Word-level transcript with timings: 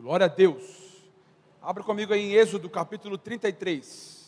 Glória 0.00 0.24
a 0.24 0.28
Deus. 0.30 0.64
Abra 1.60 1.84
comigo 1.84 2.14
aí 2.14 2.22
em 2.22 2.32
Êxodo 2.32 2.70
capítulo 2.70 3.18
33. 3.18 4.18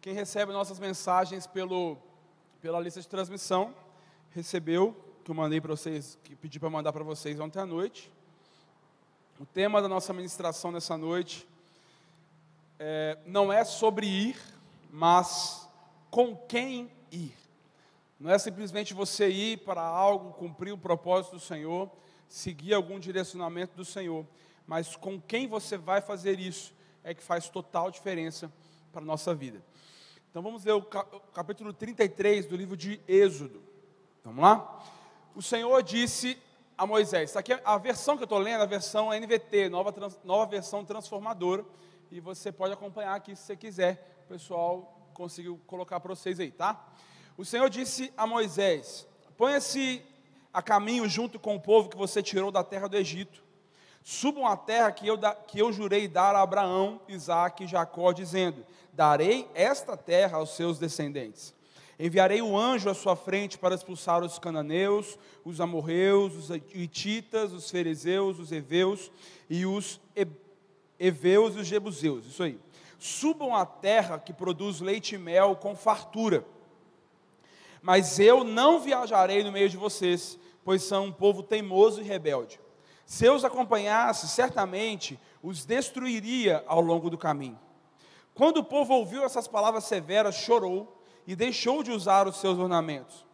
Quem 0.00 0.14
recebe 0.14 0.52
nossas 0.52 0.78
mensagens 0.78 1.48
pelo, 1.48 1.96
pela 2.62 2.78
lista 2.78 3.00
de 3.00 3.08
transmissão, 3.08 3.74
recebeu, 4.36 4.94
que 5.24 5.30
eu 5.30 5.34
mandei 5.34 5.62
para 5.62 5.74
vocês, 5.74 6.18
que 6.22 6.36
pedi 6.36 6.60
para 6.60 6.68
mandar 6.68 6.92
para 6.92 7.02
vocês 7.02 7.40
ontem 7.40 7.58
à 7.58 7.64
noite. 7.64 8.12
O 9.40 9.46
tema 9.46 9.80
da 9.80 9.88
nossa 9.88 10.12
ministração 10.12 10.70
nessa 10.70 10.94
noite 10.98 11.48
é, 12.78 13.18
não 13.24 13.50
é 13.50 13.64
sobre 13.64 14.06
ir, 14.06 14.36
mas 14.90 15.66
com 16.10 16.36
quem 16.36 16.92
ir. 17.10 17.32
Não 18.20 18.30
é 18.30 18.38
simplesmente 18.38 18.92
você 18.92 19.26
ir 19.28 19.58
para 19.64 19.80
algo, 19.80 20.34
cumprir 20.34 20.72
o 20.72 20.78
propósito 20.78 21.36
do 21.36 21.40
Senhor, 21.40 21.90
seguir 22.28 22.74
algum 22.74 22.98
direcionamento 22.98 23.74
do 23.74 23.86
Senhor, 23.86 24.26
mas 24.66 24.96
com 24.96 25.18
quem 25.18 25.48
você 25.48 25.78
vai 25.78 26.02
fazer 26.02 26.38
isso 26.38 26.74
é 27.02 27.14
que 27.14 27.22
faz 27.22 27.48
total 27.48 27.90
diferença 27.90 28.52
para 28.92 29.00
a 29.00 29.04
nossa 29.04 29.34
vida. 29.34 29.64
Então 30.30 30.42
vamos 30.42 30.62
ler 30.62 30.72
o 30.72 30.82
capítulo 30.82 31.72
33 31.72 32.44
do 32.44 32.54
livro 32.54 32.76
de 32.76 33.00
Êxodo. 33.08 33.75
Vamos 34.26 34.42
lá? 34.42 34.82
O 35.36 35.40
Senhor 35.40 35.80
disse 35.84 36.36
a 36.76 36.84
Moisés, 36.84 37.36
aqui 37.36 37.52
é 37.52 37.62
a 37.64 37.78
versão 37.78 38.16
que 38.16 38.24
eu 38.24 38.26
estou 38.26 38.40
lendo, 38.40 38.60
a 38.60 38.66
versão 38.66 39.10
NVT, 39.12 39.68
nova, 39.68 39.92
trans, 39.92 40.18
nova 40.24 40.44
versão 40.46 40.84
transformadora, 40.84 41.64
e 42.10 42.18
você 42.18 42.50
pode 42.50 42.72
acompanhar 42.72 43.14
aqui 43.14 43.36
se 43.36 43.44
você 43.44 43.54
quiser, 43.56 44.20
o 44.24 44.28
pessoal 44.30 45.08
conseguiu 45.14 45.60
colocar 45.68 46.00
para 46.00 46.12
vocês 46.12 46.40
aí, 46.40 46.50
tá? 46.50 46.84
O 47.38 47.44
Senhor 47.44 47.70
disse 47.70 48.12
a 48.16 48.26
Moisés: 48.26 49.06
ponha-se 49.36 50.04
a 50.52 50.60
caminho 50.60 51.08
junto 51.08 51.38
com 51.38 51.54
o 51.54 51.60
povo 51.60 51.88
que 51.88 51.96
você 51.96 52.20
tirou 52.20 52.50
da 52.50 52.64
terra 52.64 52.88
do 52.88 52.96
Egito, 52.96 53.44
subam 54.02 54.44
à 54.44 54.56
terra 54.56 54.90
que 54.90 55.06
eu, 55.06 55.16
que 55.46 55.60
eu 55.60 55.72
jurei 55.72 56.08
dar 56.08 56.34
a 56.34 56.42
Abraão, 56.42 57.00
Isaque 57.06 57.62
e 57.62 57.68
Jacó, 57.68 58.10
dizendo: 58.10 58.66
darei 58.92 59.48
esta 59.54 59.96
terra 59.96 60.38
aos 60.38 60.50
seus 60.56 60.80
descendentes. 60.80 61.54
Enviarei 61.98 62.42
o 62.42 62.56
anjo 62.56 62.90
à 62.90 62.94
sua 62.94 63.16
frente 63.16 63.56
para 63.56 63.74
expulsar 63.74 64.22
os 64.22 64.38
cananeus, 64.38 65.18
os 65.44 65.60
amorreus, 65.60 66.34
os 66.34 66.50
ititas, 66.74 67.52
os 67.52 67.70
fariseus, 67.70 68.38
os 68.38 68.52
heveus 68.52 69.10
e 69.48 69.64
os 69.64 69.98
heveus 70.98 71.56
e 71.56 71.60
os 71.60 71.66
jebuseus. 71.66 72.26
Isso 72.26 72.42
aí. 72.42 72.58
Subam 72.98 73.54
à 73.54 73.64
terra 73.64 74.18
que 74.18 74.32
produz 74.32 74.80
leite 74.80 75.14
e 75.14 75.18
mel 75.18 75.56
com 75.56 75.74
fartura. 75.74 76.44
Mas 77.80 78.18
eu 78.18 78.44
não 78.44 78.80
viajarei 78.80 79.42
no 79.42 79.52
meio 79.52 79.68
de 79.68 79.76
vocês, 79.76 80.38
pois 80.64 80.82
são 80.82 81.06
um 81.06 81.12
povo 81.12 81.42
teimoso 81.42 82.00
e 82.00 82.04
rebelde. 82.04 82.60
Se 83.06 83.24
eu 83.24 83.34
os 83.34 83.44
acompanhasse, 83.44 84.28
certamente 84.28 85.18
os 85.42 85.64
destruiria 85.64 86.64
ao 86.66 86.80
longo 86.80 87.08
do 87.08 87.16
caminho. 87.16 87.58
Quando 88.34 88.58
o 88.58 88.64
povo 88.64 88.92
ouviu 88.92 89.24
essas 89.24 89.46
palavras 89.46 89.84
severas, 89.84 90.34
chorou 90.34 90.95
e 91.26 91.34
deixou 91.34 91.82
de 91.82 91.90
usar 91.90 92.28
os 92.28 92.36
seus 92.36 92.58
ornamentos. 92.58 93.26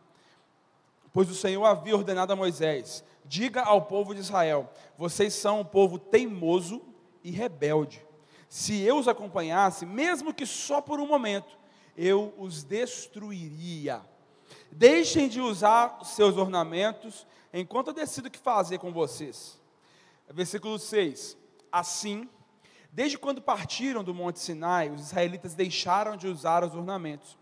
Pois 1.12 1.30
o 1.30 1.34
Senhor 1.34 1.64
havia 1.64 1.96
ordenado 1.96 2.32
a 2.32 2.36
Moisés: 2.36 3.04
Diga 3.24 3.62
ao 3.62 3.82
povo 3.82 4.14
de 4.14 4.20
Israel: 4.20 4.70
Vocês 4.96 5.34
são 5.34 5.60
um 5.60 5.64
povo 5.64 5.98
teimoso 5.98 6.82
e 7.22 7.30
rebelde. 7.30 8.04
Se 8.48 8.80
eu 8.82 8.98
os 8.98 9.08
acompanhasse, 9.08 9.86
mesmo 9.86 10.32
que 10.32 10.46
só 10.46 10.80
por 10.80 11.00
um 11.00 11.06
momento, 11.06 11.58
eu 11.96 12.34
os 12.38 12.62
destruiria. 12.62 14.00
Deixem 14.70 15.28
de 15.28 15.40
usar 15.40 15.98
os 16.00 16.08
seus 16.08 16.36
ornamentos, 16.36 17.26
enquanto 17.52 17.88
eu 17.88 17.94
decido 17.94 18.28
o 18.28 18.30
que 18.30 18.38
fazer 18.38 18.78
com 18.78 18.92
vocês. 18.92 19.60
Versículo 20.30 20.78
6: 20.78 21.36
Assim 21.70 22.28
Desde 22.94 23.16
quando 23.16 23.40
partiram 23.40 24.04
do 24.04 24.12
Monte 24.12 24.38
Sinai, 24.38 24.90
os 24.90 25.00
israelitas 25.00 25.54
deixaram 25.54 26.14
de 26.14 26.28
usar 26.28 26.62
os 26.62 26.74
ornamentos. 26.74 27.38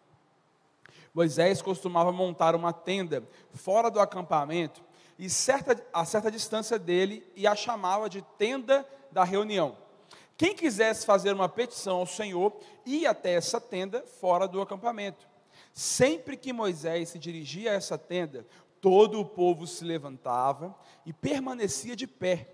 Moisés 1.13 1.61
costumava 1.61 2.13
montar 2.13 2.55
uma 2.55 2.73
tenda 2.73 3.23
fora 3.55 3.91
do 3.91 4.01
acampamento 4.01 4.83
e 5.19 5.29
certa, 5.29 5.85
a 5.93 6.05
certa 6.05 6.31
distância 6.31 6.79
dele 6.79 7.27
e 7.35 7.47
a 7.47 7.55
chamava 7.55 8.09
de 8.09 8.23
tenda 8.39 8.87
da 9.11 9.25
reunião. 9.25 9.77
Quem 10.37 10.55
quisesse 10.55 11.05
fazer 11.05 11.35
uma 11.35 11.49
petição 11.49 11.99
ao 11.99 12.07
Senhor 12.07 12.57
ia 12.87 13.11
até 13.11 13.35
essa 13.35 13.61
tenda 13.61 14.03
fora 14.21 14.49
do 14.49 14.61
acampamento. 14.63 15.29
Sempre 15.75 16.37
que 16.37 16.53
Moisés 16.53 17.11
se 17.11 17.19
dirigia 17.19 17.73
a 17.73 17.75
essa 17.75 17.99
tenda, 17.99 18.47
todo 18.81 19.21
o 19.21 19.25
povo 19.25 19.67
se 19.67 19.85
levantava 19.85 20.75
e 21.05 21.13
permanecia 21.13 21.95
de 21.95 22.07
pé, 22.07 22.49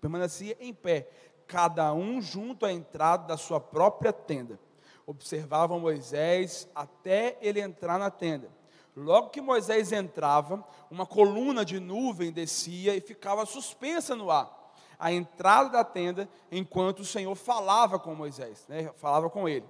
permanecia 0.00 0.56
em 0.60 0.72
pé, 0.72 1.08
cada 1.46 1.92
um 1.92 2.20
junto 2.20 2.64
à 2.64 2.72
entrada 2.72 3.26
da 3.26 3.36
sua 3.36 3.60
própria 3.60 4.12
tenda. 4.12 4.58
Observavam 5.06 5.80
Moisés 5.80 6.68
até 6.74 7.36
ele 7.40 7.60
entrar 7.60 7.98
na 7.98 8.10
tenda. 8.10 8.50
Logo 8.94 9.30
que 9.30 9.40
Moisés 9.40 9.90
entrava, 9.90 10.62
uma 10.90 11.06
coluna 11.06 11.64
de 11.64 11.80
nuvem 11.80 12.30
descia 12.30 12.94
e 12.94 13.00
ficava 13.00 13.46
suspensa 13.46 14.14
no 14.14 14.30
ar, 14.30 14.74
à 14.98 15.10
entrada 15.10 15.70
da 15.70 15.84
tenda, 15.84 16.28
enquanto 16.50 17.00
o 17.00 17.04
Senhor 17.04 17.34
falava 17.34 17.98
com 17.98 18.14
Moisés, 18.14 18.66
né, 18.68 18.92
falava 18.96 19.30
com 19.30 19.48
ele. 19.48 19.66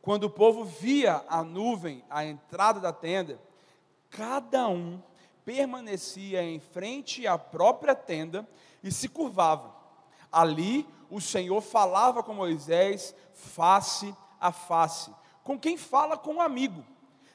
Quando 0.00 0.24
o 0.24 0.30
povo 0.30 0.64
via 0.64 1.22
a 1.28 1.44
nuvem 1.44 2.02
à 2.08 2.24
entrada 2.24 2.80
da 2.80 2.92
tenda, 2.92 3.38
cada 4.10 4.66
um 4.68 5.00
permanecia 5.44 6.42
em 6.42 6.58
frente 6.58 7.26
à 7.26 7.36
própria 7.36 7.94
tenda 7.94 8.48
e 8.82 8.90
se 8.90 9.08
curvava. 9.08 9.74
Ali 10.30 10.88
o 11.10 11.20
Senhor 11.20 11.60
falava 11.60 12.22
com 12.22 12.32
Moisés 12.32 13.14
face 13.32 14.16
a 14.42 14.52
face, 14.52 15.10
com 15.44 15.58
quem 15.58 15.76
fala 15.76 16.18
com 16.18 16.34
um 16.34 16.40
amigo. 16.40 16.84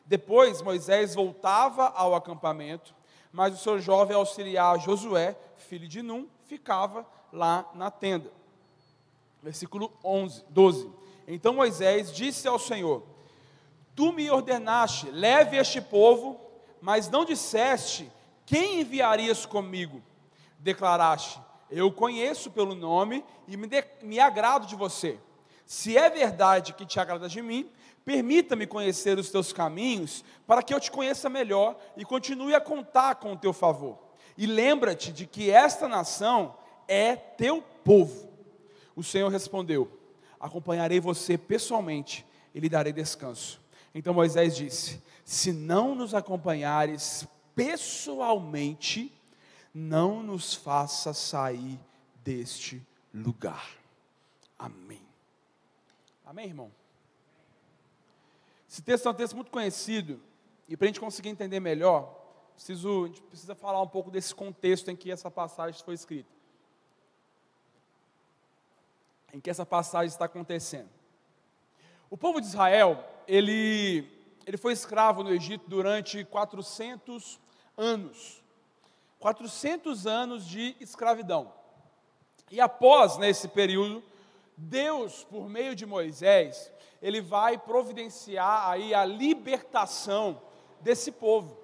Depois 0.05 0.61
Moisés 0.61 1.15
voltava 1.15 1.87
ao 1.95 2.13
acampamento, 2.13 2.93
mas 3.31 3.53
o 3.53 3.57
seu 3.57 3.79
jovem 3.79 4.15
auxiliar 4.15 4.79
Josué, 4.79 5.37
filho 5.55 5.87
de 5.87 6.01
Num, 6.01 6.27
ficava 6.45 7.05
lá 7.31 7.69
na 7.73 7.89
tenda. 7.89 8.31
Versículo 9.41 9.91
11, 10.03 10.43
12. 10.49 10.91
Então 11.27 11.53
Moisés 11.53 12.13
disse 12.13 12.47
ao 12.47 12.59
Senhor: 12.59 13.03
Tu 13.95 14.11
me 14.11 14.29
ordenaste, 14.29 15.09
leve 15.09 15.57
este 15.57 15.81
povo, 15.81 16.39
mas 16.81 17.09
não 17.09 17.25
disseste 17.25 18.11
quem 18.45 18.81
enviarias 18.81 19.45
comigo. 19.45 20.01
Declaraste: 20.59 21.39
eu 21.69 21.91
conheço 21.91 22.49
pelo 22.49 22.73
nome 22.73 23.23
e 23.47 23.57
me, 23.57 23.67
de, 23.67 23.83
me 24.01 24.19
agrado 24.19 24.65
de 24.65 24.75
você. 24.75 25.19
Se 25.67 25.97
é 25.97 26.09
verdade 26.09 26.71
que 26.71 26.85
te 26.85 26.97
agrada 26.97 27.27
de 27.27 27.41
mim, 27.41 27.69
permita-me 28.05 28.65
conhecer 28.65 29.19
os 29.19 29.29
teus 29.29 29.51
caminhos, 29.51 30.23
para 30.47 30.63
que 30.63 30.73
eu 30.73 30.79
te 30.79 30.89
conheça 30.89 31.29
melhor 31.29 31.77
e 31.97 32.05
continue 32.05 32.55
a 32.55 32.61
contar 32.61 33.15
com 33.15 33.33
o 33.33 33.37
teu 33.37 33.51
favor. 33.51 33.99
E 34.37 34.45
lembra-te 34.45 35.11
de 35.11 35.27
que 35.27 35.51
esta 35.51 35.85
nação 35.89 36.55
é 36.87 37.17
teu 37.17 37.61
povo. 37.83 38.29
O 38.95 39.03
Senhor 39.03 39.27
respondeu: 39.27 39.91
Acompanharei 40.39 41.01
você 41.01 41.37
pessoalmente 41.37 42.25
e 42.55 42.61
lhe 42.61 42.69
darei 42.69 42.93
descanso. 42.93 43.59
Então 43.93 44.13
Moisés 44.13 44.55
disse: 44.55 45.03
Se 45.25 45.51
não 45.51 45.93
nos 45.93 46.13
acompanhares 46.13 47.27
pessoalmente, 47.53 49.11
não 49.73 50.23
nos 50.23 50.53
faça 50.53 51.13
sair 51.13 51.77
deste 52.23 52.81
lugar. 53.13 53.67
Amém. 54.57 55.06
Amém, 56.27 56.47
irmão? 56.47 56.69
Esse 58.69 58.81
texto 58.81 59.07
é 59.07 59.11
um 59.11 59.13
texto 59.13 59.33
muito 59.33 59.49
conhecido, 59.49 60.21
e 60.67 60.75
para 60.75 60.83
a 60.83 60.87
gente 60.89 60.99
conseguir 60.99 61.29
entender 61.29 61.61
melhor, 61.61 62.13
preciso, 62.53 63.05
a 63.05 63.07
gente 63.07 63.21
precisa 63.21 63.55
falar 63.55 63.81
um 63.81 63.87
pouco 63.87 64.11
desse 64.11 64.35
contexto 64.35 64.91
em 64.91 64.95
que 64.97 65.09
essa 65.09 65.31
passagem 65.31 65.81
foi 65.85 65.93
escrita. 65.93 66.29
Em 69.31 69.39
que 69.39 69.49
essa 69.49 69.65
passagem 69.65 70.09
está 70.09 70.25
acontecendo. 70.25 70.89
O 72.09 72.17
povo 72.17 72.41
de 72.41 72.47
Israel, 72.47 73.01
ele, 73.25 74.11
ele 74.45 74.57
foi 74.57 74.73
escravo 74.73 75.23
no 75.23 75.33
Egito 75.33 75.69
durante 75.69 76.25
400 76.25 77.39
anos. 77.77 78.43
400 79.19 80.05
anos 80.05 80.45
de 80.45 80.75
escravidão. 80.81 81.53
E 82.51 82.59
após, 82.59 83.17
nesse 83.17 83.47
período, 83.47 84.03
Deus, 84.57 85.23
por 85.23 85.47
meio 85.47 85.75
de 85.75 85.85
Moisés, 85.85 86.71
ele 86.99 87.21
vai 87.21 87.59
providenciar 87.59 88.69
aí 88.69 88.91
a 88.91 89.05
libertação 89.05 90.41
desse 90.81 91.11
povo. 91.11 91.55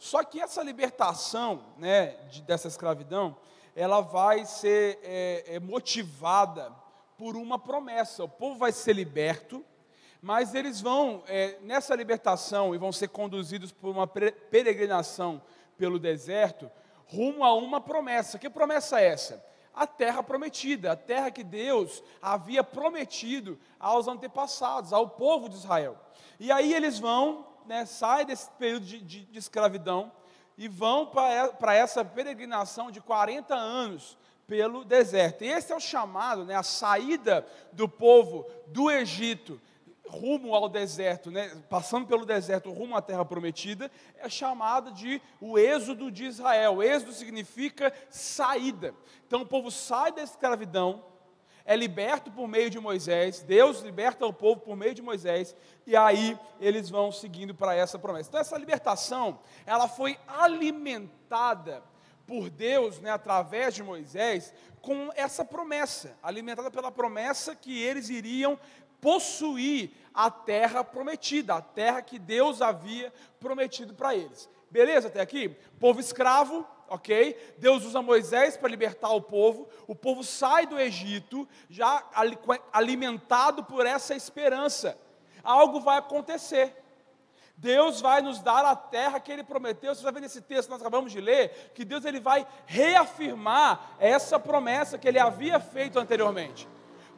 Só 0.00 0.24
que 0.24 0.40
essa 0.40 0.60
libertação 0.62 1.62
né, 1.78 2.16
de, 2.28 2.42
dessa 2.42 2.66
escravidão, 2.66 3.36
ela 3.76 4.00
vai 4.00 4.44
ser 4.44 4.98
é, 5.04 5.44
é, 5.46 5.60
motivada 5.60 6.72
por 7.16 7.36
uma 7.36 7.58
promessa. 7.58 8.24
O 8.24 8.28
povo 8.28 8.58
vai 8.58 8.72
ser 8.72 8.94
liberto, 8.94 9.64
mas 10.20 10.54
eles 10.54 10.80
vão, 10.80 11.22
é, 11.28 11.56
nessa 11.60 11.94
libertação, 11.94 12.74
e 12.74 12.78
vão 12.78 12.90
ser 12.90 13.08
conduzidos 13.08 13.70
por 13.70 13.90
uma 13.90 14.06
peregrinação 14.06 15.40
pelo 15.78 15.98
deserto, 15.98 16.68
rumo 17.06 17.44
a 17.44 17.54
uma 17.54 17.80
promessa. 17.80 18.38
Que 18.38 18.50
promessa 18.50 19.00
é 19.00 19.06
essa? 19.06 19.49
A 19.80 19.86
terra 19.86 20.22
prometida, 20.22 20.92
a 20.92 20.96
terra 20.96 21.30
que 21.30 21.42
Deus 21.42 22.02
havia 22.20 22.62
prometido 22.62 23.58
aos 23.78 24.06
antepassados, 24.06 24.92
ao 24.92 25.08
povo 25.08 25.48
de 25.48 25.54
Israel. 25.54 25.96
E 26.38 26.52
aí 26.52 26.74
eles 26.74 26.98
vão, 26.98 27.46
né, 27.64 27.86
saem 27.86 28.26
desse 28.26 28.50
período 28.58 28.84
de, 28.84 29.00
de, 29.00 29.24
de 29.24 29.38
escravidão 29.38 30.12
e 30.58 30.68
vão 30.68 31.06
para 31.06 31.74
essa 31.74 32.04
peregrinação 32.04 32.90
de 32.90 33.00
40 33.00 33.54
anos 33.54 34.18
pelo 34.46 34.84
deserto. 34.84 35.44
E 35.44 35.48
esse 35.48 35.72
é 35.72 35.76
o 35.76 35.80
chamado, 35.80 36.44
né, 36.44 36.56
a 36.56 36.62
saída 36.62 37.46
do 37.72 37.88
povo 37.88 38.46
do 38.66 38.90
Egito 38.90 39.58
rumo 40.10 40.54
ao 40.54 40.68
deserto, 40.68 41.30
né, 41.30 41.50
passando 41.68 42.06
pelo 42.06 42.26
deserto 42.26 42.70
rumo 42.72 42.96
à 42.96 43.02
terra 43.02 43.24
prometida, 43.24 43.90
é 44.18 44.28
chamada 44.28 44.90
de 44.90 45.22
o 45.40 45.58
êxodo 45.58 46.10
de 46.10 46.24
Israel. 46.24 46.82
Êxodo 46.82 47.12
significa 47.12 47.92
saída. 48.10 48.94
Então 49.26 49.42
o 49.42 49.46
povo 49.46 49.70
sai 49.70 50.12
da 50.12 50.22
escravidão, 50.22 51.04
é 51.64 51.76
liberto 51.76 52.30
por 52.32 52.48
meio 52.48 52.68
de 52.68 52.80
Moisés, 52.80 53.42
Deus 53.42 53.80
liberta 53.80 54.26
o 54.26 54.32
povo 54.32 54.60
por 54.60 54.76
meio 54.76 54.94
de 54.94 55.02
Moisés, 55.02 55.54
e 55.86 55.94
aí 55.96 56.36
eles 56.58 56.90
vão 56.90 57.12
seguindo 57.12 57.54
para 57.54 57.74
essa 57.74 57.98
promessa. 57.98 58.28
Então 58.28 58.40
essa 58.40 58.58
libertação, 58.58 59.38
ela 59.64 59.86
foi 59.86 60.18
alimentada 60.26 61.82
por 62.26 62.48
Deus, 62.50 63.00
né, 63.00 63.10
através 63.10 63.74
de 63.74 63.82
Moisés, 63.82 64.54
com 64.80 65.10
essa 65.14 65.44
promessa, 65.44 66.16
alimentada 66.22 66.70
pela 66.70 66.90
promessa 66.90 67.54
que 67.54 67.80
eles 67.80 68.08
iriam 68.08 68.58
possuir 69.00 69.90
a 70.12 70.30
terra 70.30 70.84
prometida, 70.84 71.54
a 71.54 71.62
terra 71.62 72.02
que 72.02 72.18
Deus 72.18 72.60
havia 72.60 73.12
prometido 73.38 73.94
para 73.94 74.14
eles. 74.14 74.48
Beleza 74.70 75.08
até 75.08 75.20
aqui? 75.20 75.48
Povo 75.78 76.00
escravo, 76.00 76.66
ok? 76.88 77.54
Deus 77.58 77.84
usa 77.84 78.02
Moisés 78.02 78.56
para 78.56 78.68
libertar 78.68 79.10
o 79.10 79.20
povo. 79.20 79.68
O 79.86 79.94
povo 79.94 80.22
sai 80.22 80.66
do 80.66 80.78
Egito 80.78 81.48
já 81.68 82.04
alimentado 82.72 83.64
por 83.64 83.86
essa 83.86 84.14
esperança. 84.14 84.98
Algo 85.42 85.80
vai 85.80 85.98
acontecer. 85.98 86.76
Deus 87.56 88.00
vai 88.00 88.22
nos 88.22 88.40
dar 88.40 88.64
a 88.64 88.74
terra 88.74 89.20
que 89.20 89.30
Ele 89.30 89.44
prometeu. 89.44 89.94
Você 89.94 90.02
vai 90.02 90.12
ver 90.12 90.20
nesse 90.20 90.40
texto 90.40 90.68
que 90.68 90.72
nós 90.72 90.80
acabamos 90.80 91.12
de 91.12 91.20
ler, 91.20 91.72
que 91.74 91.84
Deus 91.84 92.04
ele 92.04 92.18
vai 92.18 92.46
reafirmar 92.64 93.96
essa 93.98 94.38
promessa 94.38 94.96
que 94.96 95.06
Ele 95.06 95.18
havia 95.18 95.60
feito 95.60 95.98
anteriormente. 95.98 96.66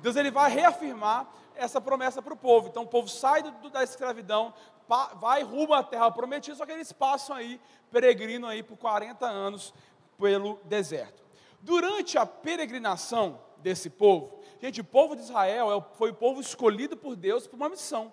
Deus 0.02 0.16
ele 0.16 0.32
vai 0.32 0.50
reafirmar 0.50 1.32
essa 1.56 1.80
promessa 1.80 2.22
para 2.22 2.34
o 2.34 2.36
povo. 2.36 2.68
Então 2.68 2.84
o 2.84 2.88
povo 2.88 3.08
sai 3.08 3.42
do, 3.42 3.70
da 3.70 3.82
escravidão, 3.82 4.52
vai 5.20 5.42
rumo 5.42 5.74
à 5.74 5.82
terra 5.82 6.10
prometida, 6.10 6.56
só 6.56 6.66
que 6.66 6.72
eles 6.72 6.92
passam 6.92 7.36
aí, 7.36 7.60
peregrino 7.90 8.46
aí 8.46 8.62
por 8.62 8.76
40 8.76 9.26
anos 9.26 9.72
pelo 10.18 10.58
deserto. 10.64 11.22
Durante 11.60 12.18
a 12.18 12.26
peregrinação 12.26 13.40
desse 13.58 13.88
povo, 13.88 14.40
gente, 14.60 14.80
o 14.80 14.84
povo 14.84 15.14
de 15.14 15.22
Israel 15.22 15.72
é 15.72 15.96
foi 15.96 16.10
o 16.10 16.14
povo 16.14 16.40
escolhido 16.40 16.96
por 16.96 17.14
Deus 17.14 17.46
para 17.46 17.56
uma 17.56 17.68
missão. 17.68 18.12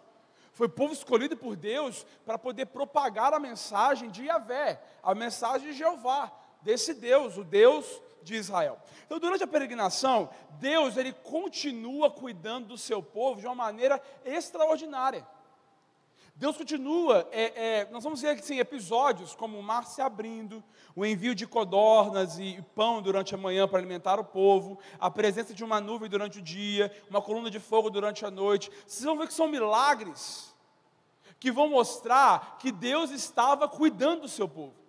Foi 0.53 0.68
o 0.68 0.69
povo 0.69 0.94
escolhido 0.94 1.38
por 1.38 1.56
Deus 1.56 2.06
para 2.25 2.38
poder 2.38 2.65
propagar 2.68 3.33
a 3.33 3.39
mensagem 3.39 4.09
de 4.09 4.25
Yahvé, 4.25 4.81
a 5.01 5.15
mensagem 5.15 5.71
de 5.71 5.77
Jeová, 5.77 6.31
desse 6.62 6.94
Deus, 6.94 7.38
o 7.38 7.44
Deus 7.44 8.01
de 8.24 8.36
Israel. 8.36 8.80
Então, 9.06 9.19
durante 9.19 9.44
a 9.44 9.48
peregrinação, 9.48 10.30
Deus 10.60 10.98
ele 10.98 11.13
continua 11.13 12.12
cuidando 12.12 12.68
do 12.68 12.77
seu 12.77 13.01
povo 13.01 13.39
de 13.39 13.48
uma 13.48 13.56
maneira 13.56 14.01
extraordinária. 14.25 15.25
Deus 16.36 16.56
continua, 16.56 17.27
é, 17.33 17.81
é, 17.81 17.89
nós 17.92 18.01
vamos 18.01 18.21
ver 18.21 18.30
assim, 18.30 18.60
episódios 18.60 19.36
como 19.36 19.60
o 19.60 19.63
mar 19.63 19.86
se 19.86 20.01
abrindo, 20.01 20.63
o 20.95 21.06
envio 21.06 21.36
de 21.36 21.45
codornas 21.45 22.39
e 22.39 22.63
pão 22.74 23.01
durante 23.01 23.36
a 23.36 23.38
manhã 23.38 23.68
para 23.68 23.77
alimentar 23.77 24.18
o 24.22 24.24
povo, 24.24 24.80
a 24.98 25.12
presença 25.12 25.54
de 25.54 25.65
uma 25.65 25.81
nuvem 25.81 26.10
durante 26.10 26.39
o 26.39 26.42
dia, 26.42 26.95
uma 27.10 27.22
coluna 27.22 27.51
de 27.51 27.60
fogo 27.60 27.89
durante 27.89 28.25
a 28.25 28.31
noite. 28.31 28.72
Vocês 28.88 29.04
vão 29.04 29.18
ver 29.18 29.27
que 29.27 29.33
são 29.33 29.50
milagres 29.50 30.56
que 31.42 31.51
vão 31.51 31.69
mostrar 31.69 32.57
que 32.57 32.72
Deus 32.72 33.12
estava 33.12 33.68
cuidando 33.68 34.22
do 34.22 34.30
seu 34.30 34.48
povo 34.48 34.80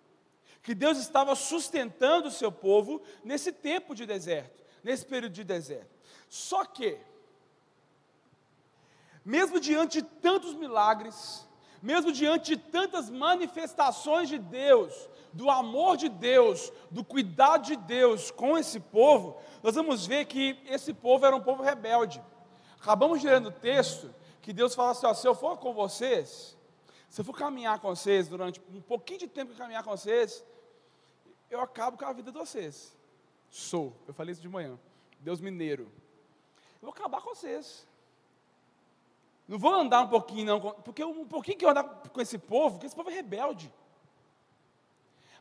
que 0.62 0.74
Deus 0.74 0.98
estava 0.98 1.34
sustentando 1.34 2.28
o 2.28 2.32
seu 2.32 2.52
povo 2.52 3.00
nesse 3.24 3.52
tempo 3.52 3.94
de 3.94 4.04
deserto, 4.04 4.64
nesse 4.82 5.06
período 5.06 5.32
de 5.32 5.44
deserto. 5.44 5.90
Só 6.28 6.64
que, 6.64 6.98
mesmo 9.24 9.58
diante 9.58 10.02
de 10.02 10.08
tantos 10.20 10.54
milagres, 10.54 11.46
mesmo 11.82 12.12
diante 12.12 12.54
de 12.54 12.56
tantas 12.56 13.08
manifestações 13.08 14.28
de 14.28 14.38
Deus, 14.38 15.08
do 15.32 15.48
amor 15.48 15.96
de 15.96 16.08
Deus, 16.08 16.72
do 16.90 17.04
cuidado 17.04 17.64
de 17.66 17.76
Deus 17.76 18.30
com 18.30 18.58
esse 18.58 18.80
povo, 18.80 19.40
nós 19.62 19.74
vamos 19.74 20.06
ver 20.06 20.26
que 20.26 20.58
esse 20.66 20.92
povo 20.92 21.24
era 21.24 21.34
um 21.34 21.40
povo 21.40 21.62
rebelde. 21.62 22.22
Acabamos 22.80 23.20
de 23.20 23.28
ler 23.28 23.40
no 23.40 23.50
texto 23.50 24.12
que 24.42 24.52
Deus 24.52 24.74
fala 24.74 24.90
assim: 24.90 25.06
ó, 25.06 25.14
se 25.14 25.26
eu 25.26 25.34
for 25.34 25.58
com 25.58 25.72
vocês, 25.72 26.56
se 27.08 27.20
eu 27.20 27.24
for 27.24 27.36
caminhar 27.36 27.78
com 27.78 27.88
vocês 27.88 28.28
durante 28.28 28.60
um 28.72 28.80
pouquinho 28.80 29.20
de 29.20 29.28
tempo 29.28 29.52
que 29.52 29.58
caminhar 29.58 29.82
com 29.82 29.90
vocês, 29.90 30.44
eu 31.50 31.60
acabo 31.60 31.98
com 31.98 32.04
a 32.04 32.12
vida 32.12 32.30
de 32.30 32.38
vocês. 32.38 32.96
Sou, 33.50 33.96
eu 34.06 34.14
falei 34.14 34.32
isso 34.32 34.40
de 34.40 34.48
manhã. 34.48 34.78
Deus 35.18 35.40
mineiro. 35.40 35.90
Eu 36.74 36.82
vou 36.82 36.90
acabar 36.90 37.20
com 37.20 37.34
vocês. 37.34 37.86
Não 39.46 39.58
vou 39.58 39.74
andar 39.74 40.02
um 40.02 40.08
pouquinho, 40.08 40.46
não, 40.46 40.60
porque 40.60 41.04
um 41.04 41.26
pouquinho 41.26 41.58
que 41.58 41.64
eu 41.64 41.70
andar 41.70 41.82
com 41.84 42.20
esse 42.20 42.38
povo, 42.38 42.76
porque 42.76 42.86
esse 42.86 42.94
povo 42.94 43.10
é 43.10 43.14
rebelde. 43.14 43.72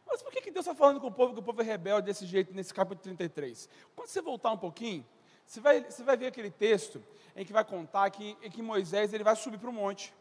Mas 0.06 0.24
por 0.24 0.32
que, 0.32 0.42
que 0.42 0.50
Deus 0.50 0.66
está 0.66 0.76
falando 0.76 1.00
com 1.00 1.08
o 1.08 1.12
povo 1.12 1.34
que 1.34 1.40
o 1.40 1.44
povo 1.44 1.62
é 1.62 1.64
rebelde 1.64 2.08
desse 2.08 2.26
jeito 2.26 2.52
nesse 2.52 2.74
capítulo 2.74 3.04
33? 3.04 3.70
Quando 3.96 4.08
você 4.08 4.20
voltar 4.20 4.52
um 4.52 4.58
pouquinho, 4.58 5.06
você 5.46 5.60
vai, 5.60 5.84
você 5.84 6.04
vai 6.04 6.18
ver 6.18 6.28
aquele 6.28 6.50
texto 6.50 7.04
em 7.36 7.46
que 7.46 7.54
vai 7.54 7.64
contar 7.64 8.10
que, 8.10 8.36
em 8.42 8.50
que 8.50 8.62
Moisés 8.64 9.14
ele 9.14 9.24
vai 9.24 9.36
subir 9.36 9.60
para 9.60 9.70
o 9.70 9.74
monte. 9.74 10.12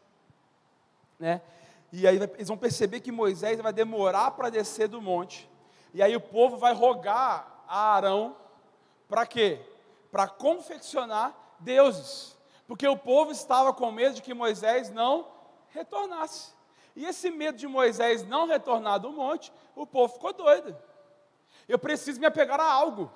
Né? 1.17 1.41
E 1.91 2.07
aí 2.07 2.17
eles 2.17 2.47
vão 2.47 2.57
perceber 2.57 2.99
que 2.99 3.11
Moisés 3.11 3.59
vai 3.59 3.73
demorar 3.73 4.31
para 4.31 4.51
descer 4.51 4.87
do 4.87 5.01
monte. 5.01 5.49
E 5.93 6.01
aí 6.01 6.15
o 6.15 6.21
povo 6.21 6.57
vai 6.57 6.73
rogar 6.73 7.63
a 7.67 7.95
Arão 7.95 8.35
para 9.07 9.25
quê? 9.25 9.59
Para 10.11 10.27
confeccionar 10.27 11.35
deuses. 11.59 12.37
Porque 12.67 12.87
o 12.87 12.97
povo 12.97 13.31
estava 13.31 13.73
com 13.73 13.91
medo 13.91 14.15
de 14.15 14.21
que 14.21 14.33
Moisés 14.33 14.89
não 14.91 15.27
retornasse. 15.69 16.53
E 16.95 17.05
esse 17.05 17.31
medo 17.31 17.57
de 17.57 17.67
Moisés 17.67 18.23
não 18.25 18.47
retornar 18.47 18.99
do 18.99 19.11
monte, 19.11 19.51
o 19.75 19.85
povo 19.85 20.13
ficou 20.13 20.33
doido. 20.33 20.77
Eu 21.67 21.79
preciso 21.79 22.19
me 22.19 22.25
apegar 22.25 22.59
a 22.59 22.71
algo. 22.71 23.11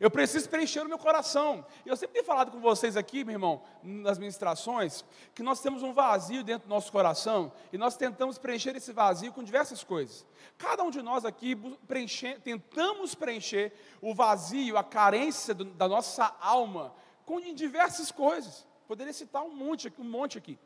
Eu 0.00 0.10
preciso 0.10 0.48
preencher 0.48 0.80
o 0.80 0.88
meu 0.88 0.98
coração. 0.98 1.64
Eu 1.84 1.94
sempre 1.94 2.14
tenho 2.14 2.24
falado 2.24 2.50
com 2.50 2.58
vocês 2.58 2.96
aqui, 2.96 3.22
meu 3.22 3.34
irmão, 3.34 3.62
nas 3.82 4.18
ministrações, 4.18 5.04
que 5.34 5.42
nós 5.42 5.60
temos 5.60 5.82
um 5.82 5.92
vazio 5.92 6.42
dentro 6.42 6.66
do 6.66 6.70
nosso 6.70 6.90
coração 6.90 7.52
e 7.70 7.76
nós 7.76 7.98
tentamos 7.98 8.38
preencher 8.38 8.74
esse 8.74 8.94
vazio 8.94 9.30
com 9.30 9.42
diversas 9.42 9.84
coisas. 9.84 10.24
Cada 10.56 10.82
um 10.82 10.90
de 10.90 11.02
nós 11.02 11.26
aqui 11.26 11.54
preencher, 11.86 12.40
tentamos 12.40 13.14
preencher 13.14 13.74
o 14.00 14.14
vazio, 14.14 14.78
a 14.78 14.82
carência 14.82 15.52
do, 15.52 15.66
da 15.66 15.86
nossa 15.86 16.34
alma 16.40 16.94
com 17.26 17.38
diversas 17.54 18.10
coisas. 18.10 18.66
Poderia 18.88 19.12
citar 19.12 19.42
um 19.42 19.54
monte, 19.54 19.92
um 19.98 20.04
monte 20.04 20.38
aqui. 20.38 20.58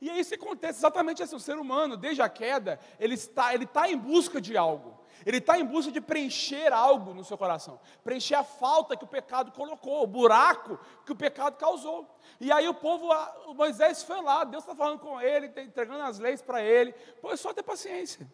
E 0.00 0.08
aí 0.08 0.20
isso 0.20 0.34
acontece 0.34 0.78
exatamente 0.78 1.22
assim, 1.22 1.34
o 1.34 1.40
ser 1.40 1.58
humano, 1.58 1.96
desde 1.96 2.22
a 2.22 2.28
queda, 2.28 2.78
ele 3.00 3.14
está, 3.14 3.52
ele 3.52 3.64
está 3.64 3.90
em 3.90 3.96
busca 3.96 4.40
de 4.40 4.56
algo. 4.56 4.98
Ele 5.26 5.38
está 5.38 5.58
em 5.58 5.64
busca 5.64 5.90
de 5.90 6.00
preencher 6.00 6.72
algo 6.72 7.12
no 7.12 7.24
seu 7.24 7.36
coração, 7.36 7.80
preencher 8.04 8.36
a 8.36 8.44
falta 8.44 8.96
que 8.96 9.04
o 9.04 9.08
pecado 9.08 9.50
colocou, 9.50 10.04
o 10.04 10.06
buraco 10.06 10.78
que 11.04 11.12
o 11.12 11.16
pecado 11.16 11.56
causou. 11.56 12.08
E 12.40 12.52
aí 12.52 12.68
o 12.68 12.74
povo, 12.74 13.08
o 13.46 13.54
Moisés 13.54 14.02
foi 14.02 14.22
lá, 14.22 14.44
Deus 14.44 14.62
está 14.62 14.76
falando 14.76 15.00
com 15.00 15.20
ele, 15.20 15.48
tá 15.48 15.60
entregando 15.60 16.02
as 16.02 16.18
leis 16.18 16.40
para 16.40 16.62
ele. 16.62 16.92
Pô, 17.20 17.32
é 17.32 17.36
só 17.36 17.52
ter 17.52 17.64
paciência. 17.64 18.30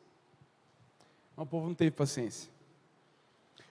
Mas 1.35 1.47
o 1.47 1.49
povo 1.49 1.67
não 1.67 1.75
teve 1.75 1.91
paciência. 1.91 2.53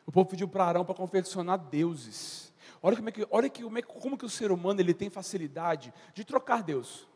O 0.06 0.12
povo 0.12 0.30
pediu 0.30 0.48
para 0.48 0.66
Arão 0.66 0.84
para 0.84 0.96
confeccionar 0.96 1.58
deuses. 1.58 2.52
Olha 2.82 2.98
como 2.98 3.10
é 3.10 3.12
que, 3.12 3.28
olha 3.32 3.50
que, 3.50 3.64
como, 3.64 3.78
é, 3.78 4.18
que 4.18 4.26
o 4.26 4.30
ser 4.30 4.52
humano 4.52 4.82
ele 4.82 4.94
tem 4.94 5.10
facilidade 5.10 5.94
de 6.14 6.26
trocar 6.26 6.62
Deus. 6.62 7.08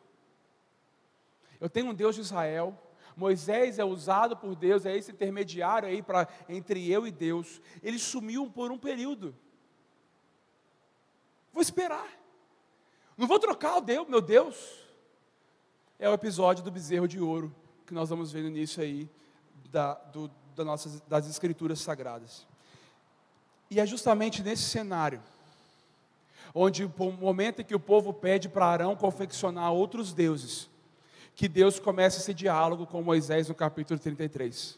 Eu 1.59 1.69
tenho 1.69 1.87
um 1.87 1.93
Deus 1.93 2.15
de 2.15 2.21
Israel, 2.21 2.77
Moisés 3.15 3.79
é 3.79 3.83
usado 3.83 4.37
por 4.37 4.55
Deus, 4.55 4.85
é 4.85 4.95
esse 4.95 5.11
intermediário 5.11 5.89
aí 5.89 6.03
para 6.03 6.27
entre 6.47 6.89
eu 6.89 7.07
e 7.07 7.11
Deus. 7.11 7.59
Ele 7.81 7.97
sumiu 7.97 8.49
por 8.49 8.71
um 8.71 8.77
período. 8.77 9.35
Vou 11.51 11.61
esperar. 11.61 12.07
Não 13.17 13.27
vou 13.27 13.39
trocar 13.39 13.77
o 13.77 13.81
Deus, 13.81 14.07
meu 14.07 14.21
Deus. 14.21 14.85
É 15.97 16.07
o 16.07 16.13
episódio 16.13 16.63
do 16.63 16.69
bezerro 16.69 17.07
de 17.07 17.19
ouro 17.19 17.53
que 17.87 17.93
nós 17.93 18.09
vamos 18.09 18.31
ver 18.31 18.43
no 18.43 18.49
início 18.49 18.83
aí 18.83 19.09
da, 19.71 19.95
do, 19.95 20.29
da 20.55 20.63
nossas, 20.63 21.01
das 21.01 21.27
Escrituras 21.27 21.79
Sagradas. 21.79 22.45
E 23.71 23.79
é 23.79 23.85
justamente 23.85 24.43
nesse 24.43 24.63
cenário, 24.63 25.23
onde 26.53 26.83
o 26.83 27.11
momento 27.11 27.61
em 27.61 27.65
que 27.65 27.73
o 27.73 27.79
povo 27.79 28.13
pede 28.13 28.47
para 28.47 28.67
Arão 28.67 28.95
confeccionar 28.95 29.71
outros 29.71 30.13
deuses, 30.13 30.69
que 31.37 31.47
Deus 31.47 31.77
começa 31.77 32.17
esse 32.17 32.33
diálogo 32.33 32.87
com 32.87 33.03
Moisés 33.03 33.47
no 33.47 33.53
capítulo 33.53 33.99
33. 33.99 34.75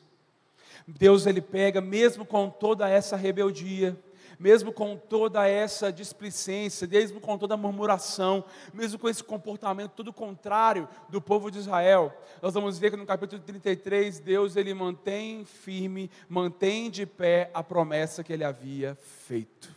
Deus 0.85 1.25
ele 1.25 1.39
pega, 1.39 1.79
mesmo 1.79 2.25
com 2.25 2.49
toda 2.49 2.89
essa 2.89 3.15
rebeldia, 3.15 3.97
mesmo 4.37 4.73
com 4.73 4.97
toda 4.97 5.47
essa 5.47 5.89
displicência, 5.89 6.85
mesmo 6.85 7.21
com 7.21 7.37
toda 7.37 7.53
a 7.53 7.57
murmuração, 7.57 8.43
mesmo 8.73 8.99
com 8.99 9.07
esse 9.07 9.23
comportamento 9.23 9.91
tudo 9.91 10.11
contrário 10.11 10.89
do 11.07 11.21
povo 11.21 11.49
de 11.49 11.59
Israel, 11.59 12.13
nós 12.41 12.53
vamos 12.53 12.77
ver 12.77 12.91
que 12.91 12.97
no 12.97 13.05
capítulo 13.05 13.41
33, 13.41 14.19
Deus 14.19 14.57
ele 14.57 14.73
mantém 14.73 15.45
firme, 15.45 16.11
mantém 16.27 16.91
de 16.91 17.05
pé 17.05 17.49
a 17.53 17.63
promessa 17.63 18.21
que 18.21 18.33
ele 18.33 18.43
havia 18.43 18.97
feito. 19.27 19.73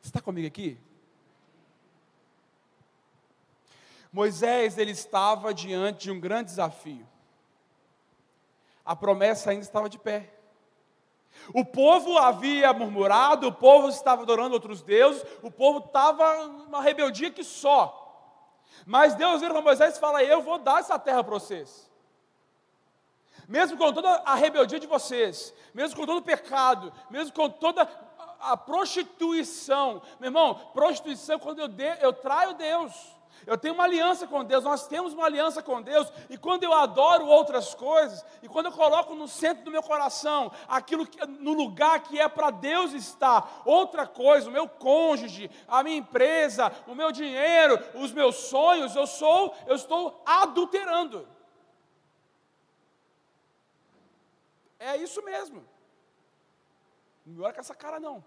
Você 0.00 0.08
está 0.08 0.22
comigo 0.22 0.46
aqui? 0.46 0.78
Moisés 4.14 4.78
ele 4.78 4.92
estava 4.92 5.52
diante 5.52 6.04
de 6.04 6.12
um 6.12 6.20
grande 6.20 6.50
desafio. 6.50 7.04
A 8.84 8.94
promessa 8.94 9.50
ainda 9.50 9.64
estava 9.64 9.88
de 9.88 9.98
pé. 9.98 10.32
O 11.52 11.64
povo 11.64 12.16
havia 12.16 12.72
murmurado, 12.72 13.48
o 13.48 13.52
povo 13.52 13.88
estava 13.88 14.22
adorando 14.22 14.54
outros 14.54 14.82
deuses, 14.82 15.26
o 15.42 15.50
povo 15.50 15.80
estava 15.80 16.46
numa 16.46 16.80
rebeldia 16.80 17.28
que 17.28 17.42
só. 17.42 18.00
Mas 18.86 19.16
Deus 19.16 19.40
vira 19.40 19.52
para 19.52 19.60
Moisés 19.60 19.96
e 19.96 20.00
fala: 20.00 20.22
Eu 20.22 20.42
vou 20.42 20.60
dar 20.60 20.78
essa 20.78 20.96
terra 20.96 21.24
para 21.24 21.34
vocês. 21.34 21.90
Mesmo 23.48 23.76
com 23.76 23.92
toda 23.92 24.08
a 24.24 24.36
rebeldia 24.36 24.78
de 24.78 24.86
vocês, 24.86 25.52
mesmo 25.74 25.96
com 25.96 26.06
todo 26.06 26.18
o 26.18 26.22
pecado, 26.22 26.92
mesmo 27.10 27.34
com 27.34 27.50
toda 27.50 27.82
a 28.38 28.56
prostituição. 28.56 30.00
Meu 30.20 30.28
irmão, 30.28 30.54
prostituição, 30.72 31.36
quando 31.40 31.58
eu, 31.58 31.66
de, 31.66 31.98
eu 32.00 32.12
traio 32.12 32.54
Deus. 32.54 33.14
Eu 33.46 33.58
tenho 33.58 33.74
uma 33.74 33.84
aliança 33.84 34.26
com 34.26 34.44
Deus, 34.44 34.64
nós 34.64 34.86
temos 34.86 35.12
uma 35.12 35.26
aliança 35.26 35.62
com 35.62 35.82
Deus, 35.82 36.10
e 36.30 36.38
quando 36.38 36.64
eu 36.64 36.72
adoro 36.72 37.26
outras 37.26 37.74
coisas, 37.74 38.24
e 38.42 38.48
quando 38.48 38.66
eu 38.66 38.72
coloco 38.72 39.14
no 39.14 39.28
centro 39.28 39.64
do 39.64 39.70
meu 39.70 39.82
coração 39.82 40.50
aquilo 40.66 41.06
que, 41.06 41.24
no 41.26 41.52
lugar 41.52 42.02
que 42.02 42.18
é 42.18 42.28
para 42.28 42.50
Deus 42.50 42.92
estar, 42.92 43.62
outra 43.64 44.06
coisa, 44.06 44.48
o 44.48 44.52
meu 44.52 44.68
cônjuge, 44.68 45.50
a 45.68 45.82
minha 45.82 45.96
empresa, 45.96 46.72
o 46.86 46.94
meu 46.94 47.12
dinheiro, 47.12 47.78
os 47.94 48.12
meus 48.12 48.36
sonhos, 48.36 48.96
eu 48.96 49.06
sou, 49.06 49.54
eu 49.66 49.76
estou 49.76 50.22
adulterando. 50.24 51.28
É 54.78 54.96
isso 54.96 55.22
mesmo. 55.22 55.64
Não 57.24 57.44
olha 57.44 57.54
com 57.54 57.60
essa 57.60 57.74
cara 57.74 57.98
não. 57.98 58.22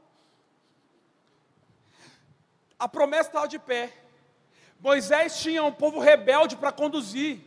A 2.80 2.88
promessa 2.88 3.30
estava 3.30 3.48
de 3.48 3.60
pé. 3.60 3.92
Moisés 4.80 5.40
tinha 5.40 5.64
um 5.64 5.72
povo 5.72 6.00
rebelde 6.00 6.56
para 6.56 6.72
conduzir. 6.72 7.40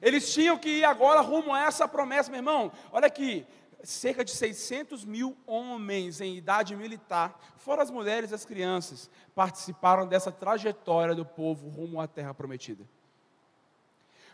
Eles 0.00 0.32
tinham 0.32 0.58
que 0.58 0.68
ir 0.68 0.84
agora 0.84 1.20
rumo 1.20 1.54
a 1.54 1.62
essa 1.62 1.86
promessa, 1.86 2.30
meu 2.30 2.38
irmão. 2.38 2.72
Olha 2.90 3.06
aqui, 3.06 3.46
cerca 3.84 4.24
de 4.24 4.30
600 4.30 5.04
mil 5.04 5.36
homens 5.46 6.20
em 6.20 6.36
idade 6.36 6.74
militar, 6.74 7.38
fora 7.56 7.82
as 7.82 7.90
mulheres 7.90 8.30
e 8.30 8.34
as 8.34 8.44
crianças, 8.44 9.10
participaram 9.34 10.06
dessa 10.06 10.32
trajetória 10.32 11.14
do 11.14 11.24
povo 11.24 11.68
rumo 11.68 12.00
à 12.00 12.06
terra 12.06 12.34
prometida. 12.34 12.84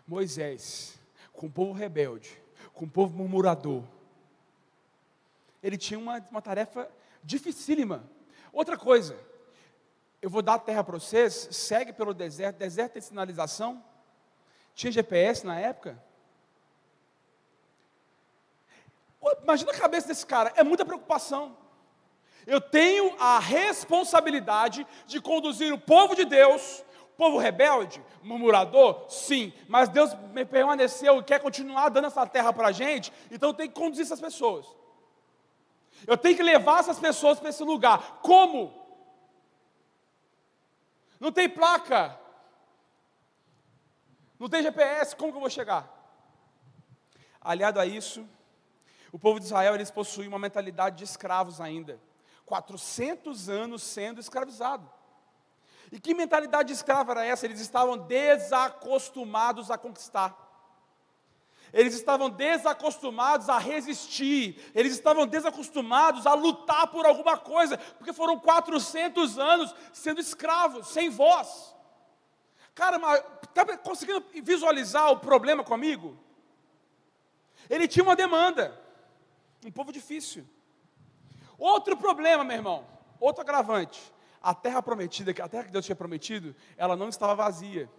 Moisés, 0.07 0.99
com 1.33 1.47
o 1.47 1.51
povo 1.51 1.73
rebelde, 1.73 2.41
com 2.73 2.85
o 2.85 2.91
povo 2.91 3.17
murmurador, 3.17 3.83
ele 5.63 5.77
tinha 5.77 5.99
uma, 5.99 6.19
uma 6.31 6.41
tarefa 6.41 6.89
dificílima. 7.23 8.05
Outra 8.53 8.77
coisa, 8.77 9.19
eu 10.21 10.29
vou 10.29 10.43
dar 10.43 10.55
a 10.55 10.59
terra 10.59 10.83
para 10.83 10.99
vocês, 10.99 11.49
segue 11.53 11.93
pelo 11.93 12.13
deserto, 12.13 12.57
deserto 12.57 12.95
tem 12.95 13.03
sinalização, 13.03 13.83
tinha 14.75 14.93
GPS 14.93 15.47
na 15.47 15.59
época. 15.59 16.03
Imagina 19.43 19.73
a 19.73 19.79
cabeça 19.79 20.09
desse 20.09 20.27
cara, 20.27 20.53
é 20.57 20.63
muita 20.63 20.85
preocupação. 20.85 21.57
Eu 22.47 22.61
tenho 22.61 23.15
a 23.19 23.39
responsabilidade 23.39 24.87
de 25.07 25.21
conduzir 25.21 25.73
o 25.73 25.79
povo 25.79 26.17
de 26.17 26.25
Deus, 26.25 26.83
povo 27.17 27.37
rebelde, 27.37 28.03
murmurador, 28.23 29.05
sim, 29.09 29.53
mas 29.69 29.89
Deus 29.89 30.15
me 30.33 30.45
permaneceu 30.45 31.19
e 31.19 31.25
quer 31.25 31.41
continuar 31.41 31.89
dando 31.91 32.07
essa 32.07 32.27
terra 32.27 32.53
para 32.53 32.69
a 32.69 32.73
gente, 32.73 33.13
então 33.31 33.51
eu 33.51 33.55
tenho 33.55 33.69
que 33.69 33.75
conduzir 33.75 34.05
essas 34.05 34.21
pessoas. 34.21 34.67
Eu 36.07 36.17
tenho 36.17 36.37
que 36.37 36.43
levar 36.43 36.81
essas 36.81 36.99
pessoas 36.99 37.41
para 37.41 37.51
esse 37.51 37.63
lugar. 37.65 38.21
Como? 38.23 38.88
Não 41.19 41.33
tem 41.33 41.49
placa. 41.49 42.19
Não 44.39 44.49
tem 44.49 44.63
GPS, 44.63 45.17
como 45.17 45.33
que 45.33 45.37
eu 45.37 45.41
vou 45.41 45.51
chegar? 45.51 45.95
Aliado 47.41 47.81
a 47.81 47.87
isso, 47.87 48.29
o 49.11 49.19
povo 49.19 49.41
de 49.41 49.47
Israel, 49.47 49.75
eles 49.75 49.91
possuem 49.91 50.29
uma 50.29 50.39
mentalidade 50.39 50.97
de 50.97 51.05
escravos 51.05 51.61
ainda. 51.61 52.01
400 52.47 53.49
anos 53.49 53.83
sendo 53.83 54.21
escravizado. 54.21 54.89
E 55.91 55.99
que 55.99 56.15
mentalidade 56.15 56.69
de 56.69 56.75
escravo 56.75 57.11
era 57.11 57.25
essa? 57.25 57.47
Eles 57.47 57.61
estavam 57.61 57.97
desacostumados 57.97 59.71
a 59.71 59.79
conquistar. 59.79 60.48
Eles 61.73 61.95
estavam 61.95 62.31
desacostumados 62.31 63.49
a 63.49 63.59
resistir, 63.59 64.61
eles 64.75 64.93
estavam 64.93 65.27
desacostumados 65.27 66.27
a 66.27 66.35
lutar 66.35 66.87
por 66.89 67.05
alguma 67.07 67.37
coisa, 67.37 67.77
porque 67.99 68.13
foram 68.13 68.39
400 68.39 69.39
anos 69.39 69.75
sendo 69.93 70.21
escravos, 70.21 70.89
sem 70.89 71.11
voz. 71.11 71.75
Cara, 72.75 72.99
está 73.43 73.77
conseguindo 73.79 74.25
visualizar 74.43 75.11
o 75.11 75.19
problema 75.19 75.65
comigo? 75.65 76.17
Ele 77.69 77.89
tinha 77.89 78.05
uma 78.05 78.17
demanda, 78.17 78.81
um 79.65 79.71
povo 79.71 79.93
difícil. 79.93 80.47
Outro 81.59 81.97
problema, 81.97 82.45
meu 82.45 82.57
irmão, 82.57 82.87
outro 83.19 83.43
agravante: 83.43 84.01
a 84.41 84.55
terra 84.55 84.81
prometida, 84.81 85.33
a 85.43 85.49
terra 85.49 85.65
que 85.65 85.73
Deus 85.73 85.85
tinha 85.85 85.97
prometido, 85.97 86.55
ela 86.77 86.97
não 86.97 87.09
estava 87.09 87.35
vazia. 87.35 87.91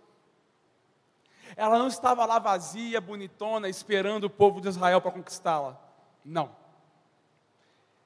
Ela 1.56 1.78
não 1.78 1.88
estava 1.88 2.26
lá 2.26 2.40
vazia, 2.40 3.02
bonitona, 3.02 3.70
esperando 3.70 4.26
o 4.26 4.30
povo 4.30 4.62
de 4.62 4.68
Israel 4.68 5.02
para 5.02 5.12
conquistá-la. 5.12 5.80
Não. 6.24 6.56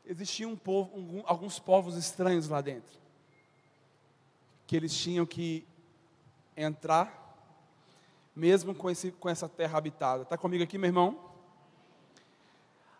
Existiam 0.05 0.51
um 0.51 0.55
povo, 0.55 0.97
um, 0.97 1.23
alguns 1.25 1.59
povos 1.59 1.95
estranhos 1.95 2.47
lá 2.47 2.61
dentro. 2.61 2.99
Que 4.67 4.75
eles 4.75 4.95
tinham 4.95 5.25
que 5.25 5.65
entrar, 6.55 7.37
mesmo 8.35 8.73
com, 8.73 8.89
esse, 8.89 9.11
com 9.11 9.29
essa 9.29 9.47
terra 9.47 9.77
habitada. 9.77 10.23
Está 10.23 10.37
comigo 10.37 10.63
aqui, 10.63 10.77
meu 10.77 10.89
irmão? 10.89 11.31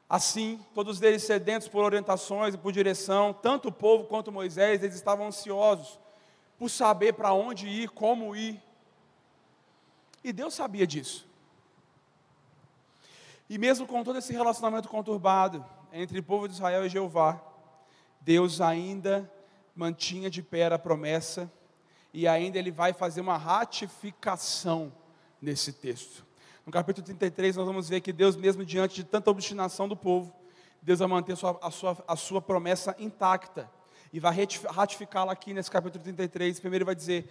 Assim, 0.09 0.63
todos 0.75 1.01
eles 1.01 1.23
sedentos 1.23 1.67
por 1.67 1.83
orientações 1.83 2.53
e 2.53 2.57
por 2.57 2.71
direção, 2.71 3.33
tanto 3.33 3.69
o 3.69 3.71
povo 3.71 4.05
quanto 4.05 4.31
Moisés, 4.31 4.83
eles 4.83 4.95
estavam 4.95 5.27
ansiosos 5.27 6.00
por 6.57 6.69
saber 6.69 7.13
para 7.13 7.33
onde 7.33 7.67
ir, 7.67 7.89
como 7.89 8.35
ir. 8.35 8.62
E 10.23 10.31
Deus 10.31 10.53
sabia 10.53 10.87
disso. 10.87 11.27
E 13.49 13.57
mesmo 13.57 13.85
com 13.85 14.03
todo 14.03 14.17
esse 14.17 14.31
relacionamento 14.31 14.87
conturbado 14.87 15.65
entre 15.91 16.19
o 16.19 16.23
povo 16.23 16.47
de 16.47 16.53
Israel 16.53 16.85
e 16.85 16.89
Jeová, 16.89 17.41
Deus 18.21 18.61
ainda 18.61 19.29
mantinha 19.75 20.29
de 20.29 20.41
pé 20.41 20.65
a 20.67 20.79
promessa 20.79 21.51
e 22.13 22.27
ainda 22.27 22.57
ele 22.57 22.71
vai 22.71 22.93
fazer 22.93 23.21
uma 23.21 23.37
ratificação 23.37 24.93
nesse 25.41 25.73
texto. 25.73 26.25
No 26.65 26.71
capítulo 26.71 27.05
33 27.05 27.57
nós 27.57 27.65
vamos 27.65 27.89
ver 27.89 27.99
que 27.99 28.13
Deus 28.13 28.35
mesmo 28.35 28.63
diante 28.63 28.95
de 28.95 29.03
tanta 29.03 29.29
obstinação 29.29 29.87
do 29.87 29.97
povo, 29.97 30.33
Deus 30.81 30.99
vai 30.99 31.07
manter 31.07 31.33
a 31.33 31.35
sua, 31.35 31.59
a 31.61 31.71
sua, 31.71 32.03
a 32.07 32.15
sua 32.15 32.41
promessa 32.41 32.95
intacta 32.97 33.69
e 34.13 34.19
vai 34.19 34.33
ratificá-la 34.69 35.31
aqui 35.33 35.53
nesse 35.53 35.71
capítulo 35.71 36.03
33. 36.03 36.59
Primeiro 36.59 36.83
ele 36.83 36.85
vai 36.85 36.95
dizer 36.95 37.27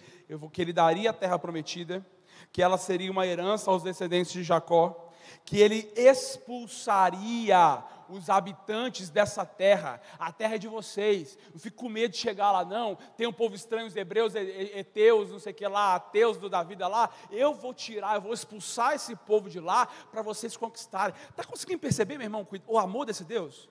que 0.51 0.61
ele 0.61 0.73
daria 0.73 1.09
a 1.09 1.13
terra 1.13 1.39
prometida, 1.39 2.05
que 2.51 2.61
ela 2.61 2.77
seria 2.77 3.11
uma 3.11 3.25
herança 3.25 3.69
aos 3.69 3.83
descendentes 3.83 4.31
de 4.31 4.43
Jacó, 4.43 5.09
que 5.45 5.59
ele 5.59 5.91
expulsaria 5.95 7.83
os 8.09 8.29
habitantes 8.29 9.09
dessa 9.09 9.45
terra, 9.45 9.99
a 10.19 10.31
terra 10.31 10.55
é 10.55 10.57
de 10.57 10.67
vocês, 10.67 11.37
não 11.51 11.59
fico 11.59 11.77
com 11.77 11.89
medo 11.89 12.11
de 12.11 12.17
chegar 12.17 12.51
lá 12.51 12.63
não, 12.63 12.95
tem 13.17 13.25
um 13.25 13.33
povo 13.33 13.55
estranho, 13.55 13.87
os 13.87 13.95
hebreus, 13.95 14.35
eteus, 14.35 15.31
não 15.31 15.39
sei 15.39 15.51
o 15.51 15.55
que 15.55 15.67
lá, 15.67 15.95
ateus 15.95 16.37
do 16.37 16.49
da 16.49 16.63
vida 16.63 16.87
lá, 16.87 17.09
eu 17.31 17.53
vou 17.53 17.73
tirar, 17.73 18.15
eu 18.15 18.21
vou 18.21 18.33
expulsar 18.33 18.93
esse 18.93 19.15
povo 19.15 19.49
de 19.49 19.59
lá, 19.59 19.87
para 20.11 20.21
vocês 20.21 20.55
conquistarem, 20.55 21.15
está 21.29 21.43
conseguindo 21.43 21.79
perceber 21.79 22.17
meu 22.17 22.25
irmão, 22.25 22.47
o 22.67 22.77
amor 22.77 23.05
desse 23.05 23.23
Deus? 23.23 23.69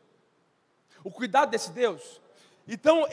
O 1.05 1.11
cuidado 1.11 1.51
desse 1.51 1.71
Deus? 1.73 2.21
Então, 2.67 3.07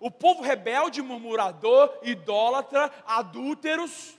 o 0.00 0.10
povo 0.10 0.42
rebelde, 0.42 1.02
murmurador, 1.02 1.98
idólatra, 2.02 2.90
adúlteros, 3.06 4.18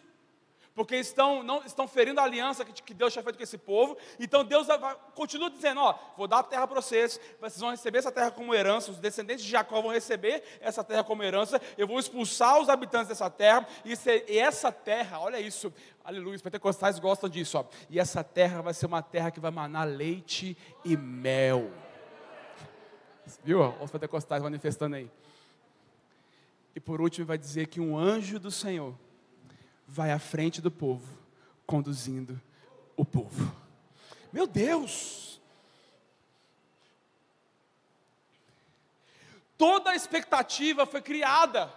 porque 0.78 0.96
estão, 0.96 1.42
não, 1.42 1.66
estão 1.66 1.88
ferindo 1.88 2.22
a 2.22 2.24
aliança 2.24 2.64
que, 2.64 2.72
que 2.84 2.94
Deus 2.94 3.12
tinha 3.12 3.24
feito 3.24 3.36
com 3.36 3.42
esse 3.42 3.58
povo. 3.58 3.98
Então 4.20 4.46
Deus 4.46 4.68
vai, 4.68 4.96
continua 5.16 5.50
dizendo: 5.50 5.82
Ó, 5.82 5.96
vou 6.16 6.28
dar 6.28 6.38
a 6.38 6.44
terra 6.44 6.68
para 6.68 6.80
vocês, 6.80 7.20
vocês 7.42 7.60
vão 7.60 7.72
receber 7.72 7.98
essa 7.98 8.12
terra 8.12 8.30
como 8.30 8.54
herança, 8.54 8.92
os 8.92 9.00
descendentes 9.00 9.44
de 9.44 9.50
Jacó 9.50 9.82
vão 9.82 9.92
receber 9.92 10.44
essa 10.62 10.84
terra 10.84 11.04
como 11.04 11.24
herança, 11.24 11.60
eu 11.80 11.88
vou 11.88 12.00
expulsar 12.00 12.62
os 12.62 12.70
habitantes 12.70 13.08
dessa 13.08 13.28
terra, 13.28 13.68
e, 13.84 13.96
se, 13.96 14.24
e 14.28 14.38
essa 14.38 14.72
terra, 14.72 15.20
olha 15.20 15.40
isso, 15.40 15.74
aleluia, 16.06 16.36
os 16.36 16.44
pentecostais 16.44 17.00
gostam 17.00 17.28
disso, 17.28 17.58
ó, 17.58 17.66
e 17.90 18.00
essa 18.00 18.24
terra 18.24 18.62
vai 18.62 18.76
ser 18.76 18.86
uma 18.86 19.02
terra 19.02 19.32
que 19.32 19.40
vai 19.40 19.50
manar 19.50 19.88
leite 19.88 20.56
e 20.86 20.96
mel. 20.96 21.72
Viu? 23.44 23.74
Os 23.82 23.90
pentecostais 23.90 24.44
manifestando 24.44 24.96
aí. 24.96 25.10
E 26.76 26.80
por 26.80 27.02
último, 27.02 27.26
vai 27.26 27.40
dizer 27.40 27.66
que 27.66 27.82
um 27.82 27.98
anjo 27.98 28.38
do 28.40 28.52
Senhor 28.52 28.94
vai 29.88 30.12
à 30.12 30.20
frente 30.20 30.62
do 30.62 30.70
povo, 30.70 31.08
conduzindo 31.65 32.39
o 32.96 33.06
povo. 33.06 33.56
Meu 34.34 34.46
Deus! 34.46 35.39
Toda 39.58 39.91
a 39.91 39.96
expectativa 39.96 40.86
foi 40.86 41.01
criada 41.01 41.74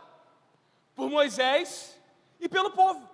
por 0.94 1.08
Moisés 1.08 1.96
e 2.38 2.48
pelo 2.48 2.72
povo. 2.72 3.08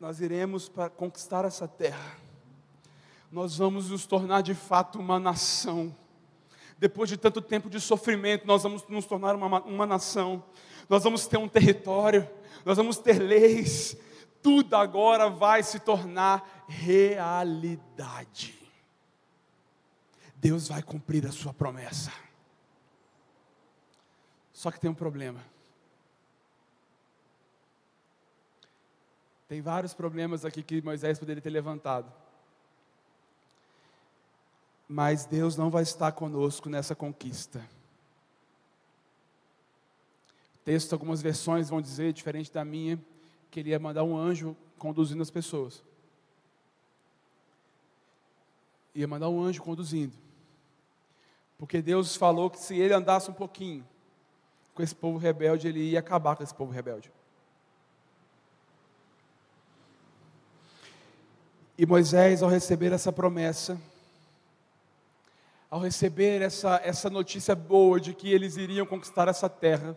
Nós 0.00 0.20
iremos 0.20 0.68
para 0.68 0.90
conquistar 0.90 1.44
essa 1.44 1.68
terra. 1.68 2.16
Nós 3.30 3.56
vamos 3.56 3.90
nos 3.90 4.06
tornar 4.06 4.42
de 4.42 4.54
fato 4.54 4.98
uma 4.98 5.18
nação 5.18 5.94
depois 6.78 7.08
de 7.08 7.16
tanto 7.16 7.40
tempo 7.40 7.70
de 7.70 7.80
sofrimento, 7.80 8.46
nós 8.46 8.62
vamos 8.62 8.86
nos 8.88 9.06
tornar 9.06 9.34
uma, 9.34 9.62
uma 9.62 9.86
nação, 9.86 10.44
nós 10.88 11.02
vamos 11.02 11.26
ter 11.26 11.38
um 11.38 11.48
território, 11.48 12.28
nós 12.64 12.76
vamos 12.76 12.98
ter 12.98 13.18
leis, 13.18 13.96
tudo 14.42 14.74
agora 14.76 15.30
vai 15.30 15.62
se 15.62 15.80
tornar 15.80 16.64
realidade. 16.68 18.54
Deus 20.36 20.68
vai 20.68 20.82
cumprir 20.82 21.26
a 21.26 21.32
sua 21.32 21.52
promessa. 21.52 22.12
Só 24.52 24.70
que 24.70 24.78
tem 24.78 24.90
um 24.90 24.94
problema. 24.94 25.42
Tem 29.48 29.60
vários 29.60 29.94
problemas 29.94 30.44
aqui 30.44 30.62
que 30.62 30.82
Moisés 30.82 31.18
poderia 31.18 31.42
ter 31.42 31.50
levantado 31.50 32.12
mas 34.88 35.24
Deus 35.24 35.56
não 35.56 35.70
vai 35.70 35.82
estar 35.82 36.12
conosco 36.12 36.68
nessa 36.68 36.94
conquista. 36.94 37.58
O 40.54 40.64
texto, 40.64 40.92
algumas 40.92 41.20
versões 41.20 41.68
vão 41.68 41.80
dizer, 41.80 42.12
diferente 42.12 42.52
da 42.52 42.64
minha, 42.64 42.98
que 43.50 43.60
ele 43.60 43.70
ia 43.70 43.78
mandar 43.78 44.04
um 44.04 44.16
anjo 44.16 44.56
conduzindo 44.78 45.22
as 45.22 45.30
pessoas. 45.30 45.82
Ia 48.94 49.08
mandar 49.08 49.28
um 49.28 49.42
anjo 49.42 49.62
conduzindo. 49.62 50.14
Porque 51.58 51.80
Deus 51.80 52.16
falou 52.16 52.50
que 52.50 52.58
se 52.58 52.76
ele 52.76 52.94
andasse 52.94 53.30
um 53.30 53.34
pouquinho 53.34 53.86
com 54.74 54.82
esse 54.82 54.94
povo 54.94 55.18
rebelde, 55.18 55.68
ele 55.68 55.80
ia 55.90 56.00
acabar 56.00 56.36
com 56.36 56.42
esse 56.42 56.54
povo 56.54 56.70
rebelde. 56.70 57.10
E 61.78 61.84
Moisés, 61.84 62.42
ao 62.42 62.48
receber 62.48 62.92
essa 62.92 63.12
promessa, 63.12 63.78
ao 65.76 65.82
receber 65.82 66.40
essa, 66.40 66.80
essa 66.82 67.10
notícia 67.10 67.54
boa 67.54 68.00
de 68.00 68.14
que 68.14 68.32
eles 68.32 68.56
iriam 68.56 68.86
conquistar 68.86 69.28
essa 69.28 69.46
terra, 69.46 69.94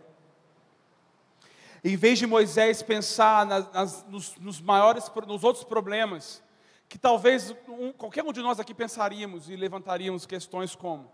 em 1.82 1.96
vez 1.96 2.18
de 2.18 2.26
Moisés 2.26 2.82
pensar 2.82 3.46
nas, 3.46 3.72
nas, 3.72 4.06
nos, 4.06 4.36
nos, 4.36 4.60
maiores, 4.60 5.10
nos 5.26 5.42
outros 5.42 5.64
problemas, 5.64 6.42
que 6.86 6.98
talvez 6.98 7.56
um, 7.66 7.92
qualquer 7.92 8.22
um 8.22 8.30
de 8.30 8.42
nós 8.42 8.60
aqui 8.60 8.74
pensaríamos 8.74 9.48
e 9.48 9.56
levantaríamos 9.56 10.26
questões 10.26 10.74
como: 10.74 11.10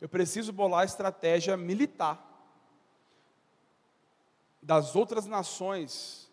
eu 0.00 0.08
preciso 0.08 0.52
bolar 0.52 0.84
estratégia 0.84 1.56
militar 1.56 2.24
das 4.62 4.94
outras 4.94 5.26
nações 5.26 6.30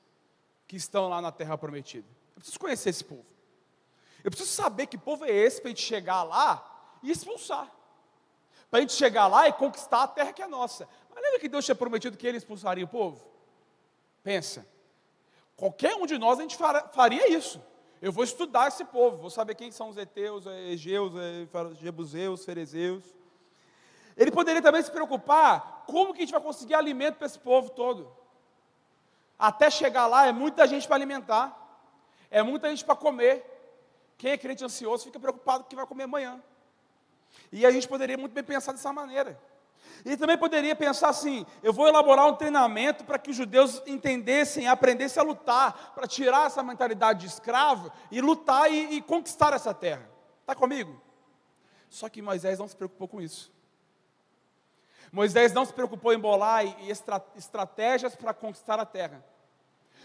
que 0.67 0.76
estão 0.76 1.10
lá 1.10 1.20
na 1.20 1.32
terra 1.32 1.58
prometida. 1.58 2.08
Eu 2.36 2.41
preciso 2.41 2.60
conhecer 2.60 2.91
esse 2.91 3.04
povo. 3.04 3.26
Eu 4.24 4.30
preciso 4.30 4.52
saber 4.52 4.86
que 4.86 4.96
povo 4.96 5.26
é 5.26 5.32
esse 5.32 5.60
para 5.60 5.70
a 5.70 5.74
gente 5.74 5.82
chegar 5.82 6.22
lá 6.22 6.76
e 7.03 7.12
expulsar. 7.12 7.71
Para 8.69 8.79
a 8.79 8.81
gente 8.81 8.93
chegar 8.93 9.27
lá 9.27 9.47
e 9.47 9.53
conquistar 9.53 10.03
a 10.03 10.07
terra 10.07 10.33
que 10.33 10.41
é 10.41 10.47
nossa. 10.47 10.88
Mas 11.13 11.23
lembra 11.23 11.39
que 11.39 11.47
Deus 11.47 11.63
tinha 11.63 11.75
prometido 11.75 12.17
que 12.17 12.27
ele 12.27 12.38
expulsaria 12.38 12.83
o 12.83 12.88
povo? 12.88 13.25
Pensa. 14.23 14.67
Qualquer 15.55 15.95
um 15.95 16.05
de 16.05 16.17
nós 16.17 16.38
a 16.38 16.41
gente 16.41 16.57
faria 16.93 17.29
isso. 17.29 17.62
Eu 18.01 18.12
vou 18.12 18.23
estudar 18.23 18.67
esse 18.67 18.86
povo, 18.86 19.17
vou 19.17 19.29
saber 19.29 19.55
quem 19.55 19.71
são 19.71 19.89
os 19.89 19.97
Eteus, 19.97 20.45
Egeus, 20.45 21.13
Jebuseus, 21.79 22.45
Ferezeus. 22.45 23.03
Ele 24.15 24.31
poderia 24.31 24.62
também 24.62 24.81
se 24.83 24.91
preocupar 24.91 25.86
como 25.88 26.13
que 26.13 26.19
a 26.19 26.25
gente 26.25 26.31
vai 26.31 26.41
conseguir 26.41 26.75
alimento 26.75 27.15
para 27.15 27.25
esse 27.25 27.39
povo 27.39 27.69
todo. 27.69 28.12
Até 29.38 29.69
chegar 29.69 30.07
lá 30.07 30.27
é 30.27 30.31
muita 30.31 30.67
gente 30.67 30.88
para 30.88 30.95
alimentar, 30.95 31.55
é 32.29 32.43
muita 32.43 32.69
gente 32.69 32.83
para 32.83 32.95
comer. 32.95 33.45
Quem 34.17 34.31
é 34.31 34.38
crente 34.38 34.63
ansioso 34.63 35.05
fica 35.05 35.19
preocupado 35.19 35.63
com 35.63 35.67
o 35.67 35.69
que 35.69 35.75
vai 35.75 35.86
comer 35.86 36.03
amanhã. 36.03 36.41
E 37.52 37.66
a 37.66 37.72
gente 37.72 37.88
poderia 37.88 38.18
muito 38.18 38.34
bem 38.34 38.44
pensar 38.44 38.72
dessa 38.72 38.92
maneira. 38.92 39.40
E 40.06 40.16
também 40.16 40.38
poderia 40.38 40.76
pensar 40.76 41.10
assim: 41.10 41.46
eu 41.63 41.74
vou 41.74 41.88
elaborar 41.88 42.28
um 42.28 42.36
treinamento 42.36 43.04
para 43.04 43.18
que 43.18 43.32
os 43.32 43.36
judeus 43.36 43.82
entendessem, 43.86 44.68
aprendessem 44.68 45.22
a 45.22 45.26
lutar, 45.26 45.94
para 45.94 46.08
tirar 46.08 46.48
essa 46.48 46.63
mentalidade 46.63 47.22
de 47.22 47.28
escravo 47.28 47.92
e 48.12 48.22
lutar 48.22 48.72
e, 48.72 48.96
e 48.96 49.02
conquistar 49.02 49.54
essa 49.54 49.74
terra. 49.74 50.10
Está 50.42 50.56
comigo? 50.56 51.02
Só 51.90 52.10
que 52.10 52.22
Moisés 52.22 52.60
não 52.60 52.68
se 52.68 52.76
preocupou 52.76 53.08
com 53.08 53.22
isso. 53.22 53.52
Moisés 55.12 55.54
não 55.54 55.66
se 55.66 55.74
preocupou 55.74 56.13
em 56.13 56.20
bolar 56.20 56.66
e 56.66 56.92
estra, 56.92 57.24
estratégias 57.36 58.16
para 58.16 58.34
conquistar 58.34 58.80
a 58.80 58.86
terra. 58.86 59.24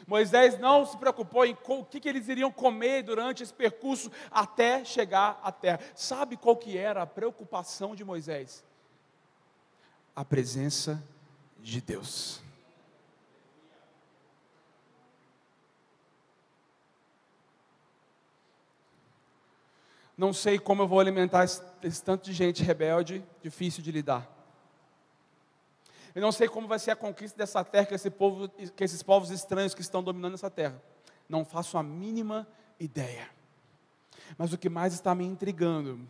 Moisés 0.07 0.59
não 0.59 0.85
se 0.85 0.97
preocupou 0.97 1.45
em 1.45 1.57
o 1.67 1.85
que, 1.85 2.09
eles 2.09 2.29
iriam 2.29 2.51
comer 2.51 3.03
durante 3.03 3.43
esse 3.43 3.53
percurso 3.53 4.11
até 4.31 4.85
chegar 4.85 5.41
à 5.43 5.53
terra. 5.53 5.81
Sabe 5.95 6.37
qual 6.37 6.57
que 6.57 6.77
era 6.77 7.03
a 7.03 7.07
preocupação 7.07 7.95
de 7.95 8.05
Moisés? 8.05 8.65
A 10.15 10.25
presença 10.25 11.03
de 11.61 11.81
Deus. 11.81 12.41
Não 20.17 20.33
sei 20.33 20.59
como 20.59 20.83
eu 20.83 20.89
vou 20.89 21.01
alimentar 21.01 21.45
esse, 21.45 21.63
esse 21.83 22.03
tanto 22.03 22.25
de 22.25 22.33
gente 22.33 22.63
rebelde, 22.63 23.25
difícil 23.43 23.83
de 23.83 23.91
lidar. 23.91 24.32
Eu 26.15 26.21
não 26.21 26.33
sei 26.33 26.49
como 26.49 26.69
vai 26.69 26.79
ser 26.79 26.91
a 26.91 26.97
conquista 26.97 27.37
dessa 27.39 27.65
terra 27.65 27.87
que, 27.87 27.95
esse 27.95 28.11
povo, 28.11 28.49
que 28.49 28.85
esses 28.85 29.03
povos 29.03 29.31
estranhos 29.31 29.75
que 29.75 29.81
estão 29.81 30.03
dominando 30.03 30.35
essa 30.35 30.51
terra. 30.51 30.81
Não 31.29 31.45
faço 31.45 31.79
a 31.79 31.83
mínima 31.83 32.47
ideia. 32.79 33.31
Mas 34.37 34.53
o 34.53 34.59
que 34.59 34.69
mais 34.69 34.93
está 34.93 35.15
me 35.15 35.25
intrigando, 35.25 36.07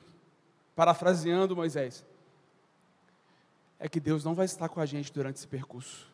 parafraseando 0.74 1.54
Moisés, 1.54 2.04
é 3.78 3.88
que 3.88 4.00
Deus 4.00 4.24
não 4.24 4.34
vai 4.34 4.46
estar 4.46 4.68
com 4.68 4.80
a 4.80 4.86
gente 4.86 5.12
durante 5.12 5.36
esse 5.36 5.46
percurso. 5.46 6.10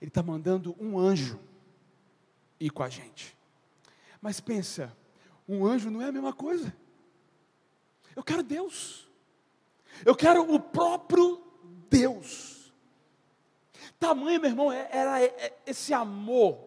Ele 0.00 0.08
está 0.08 0.22
mandando 0.22 0.76
um 0.78 0.98
anjo 0.98 1.38
ir 2.60 2.70
com 2.70 2.82
a 2.82 2.88
gente. 2.88 3.36
Mas 4.20 4.40
pensa, 4.40 4.96
um 5.48 5.64
anjo 5.64 5.90
não 5.90 6.02
é 6.02 6.06
a 6.08 6.12
mesma 6.12 6.32
coisa. 6.32 6.74
Eu 8.14 8.22
quero 8.22 8.42
Deus. 8.42 9.08
Eu 10.04 10.14
quero 10.14 10.52
o 10.52 10.60
próprio 10.60 11.45
Deus. 11.90 12.72
Tamanho, 13.98 14.40
meu 14.40 14.50
irmão, 14.50 14.72
é, 14.72 14.88
era 14.90 15.22
é, 15.22 15.56
esse 15.66 15.94
amor 15.94 16.58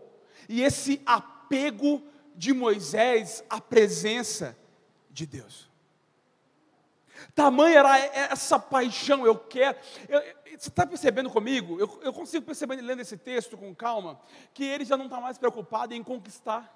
e 0.47 0.61
esse 0.61 1.01
apego 1.05 2.01
de 2.35 2.53
Moisés 2.53 3.43
à 3.49 3.61
presença 3.61 4.57
de 5.11 5.25
Deus. 5.25 5.69
Tamanho 7.35 7.77
era 7.77 7.97
essa 7.97 8.57
paixão, 8.57 9.25
eu 9.25 9.37
quero. 9.37 9.77
Eu, 10.07 10.21
você 10.57 10.69
está 10.69 10.85
percebendo 10.85 11.29
comigo? 11.29 11.79
Eu, 11.79 11.99
eu, 12.01 12.13
consigo 12.13 12.45
perceber, 12.45 12.75
lendo 12.81 13.01
esse 13.01 13.17
texto 13.17 13.57
com 13.57 13.73
calma, 13.75 14.19
que 14.53 14.63
ele 14.63 14.85
já 14.85 14.97
não 14.97 15.05
está 15.05 15.19
mais 15.19 15.37
preocupado 15.37 15.93
em 15.93 16.03
conquistar, 16.03 16.73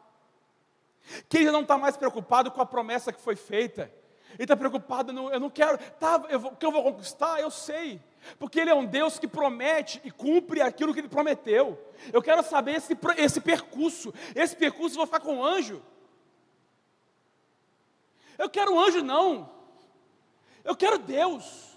que 1.28 1.38
ele 1.38 1.46
já 1.46 1.52
não 1.52 1.62
está 1.62 1.78
mais 1.78 1.98
preocupado 1.98 2.52
com 2.52 2.62
a 2.62 2.66
promessa 2.66 3.12
que 3.12 3.20
foi 3.20 3.36
feita, 3.36 3.92
ele 4.34 4.44
está 4.44 4.56
preocupado, 4.56 5.14
no, 5.14 5.32
eu 5.32 5.40
não 5.40 5.50
quero, 5.50 5.78
tá, 6.00 6.24
eu, 6.30 6.40
o 6.40 6.56
que 6.56 6.66
eu 6.66 6.72
vou 6.72 6.84
conquistar, 6.84 7.40
eu 7.40 7.52
sei. 7.52 8.02
Porque 8.40 8.60
Ele 8.60 8.70
é 8.70 8.76
um 8.76 8.86
Deus 8.86 9.20
que 9.20 9.28
promete 9.28 10.02
e 10.04 10.12
cumpre 10.12 10.62
aquilo 10.62 10.94
que 10.94 11.00
Ele 11.00 11.10
prometeu. 11.10 11.78
Eu 12.12 12.22
quero 12.22 12.42
saber 12.44 12.76
esse, 12.76 12.98
esse 13.18 13.42
percurso. 13.42 14.14
Esse 14.36 14.56
percurso 14.56 14.96
eu 14.96 14.98
vou 14.98 15.06
ficar 15.06 15.20
com 15.20 15.38
um 15.38 15.44
anjo. 15.44 15.82
Eu 18.38 18.50
quero 18.50 18.74
um 18.74 18.80
anjo, 18.80 19.04
não. 19.04 19.52
Eu 20.64 20.76
quero 20.76 20.98
Deus. 20.98 21.73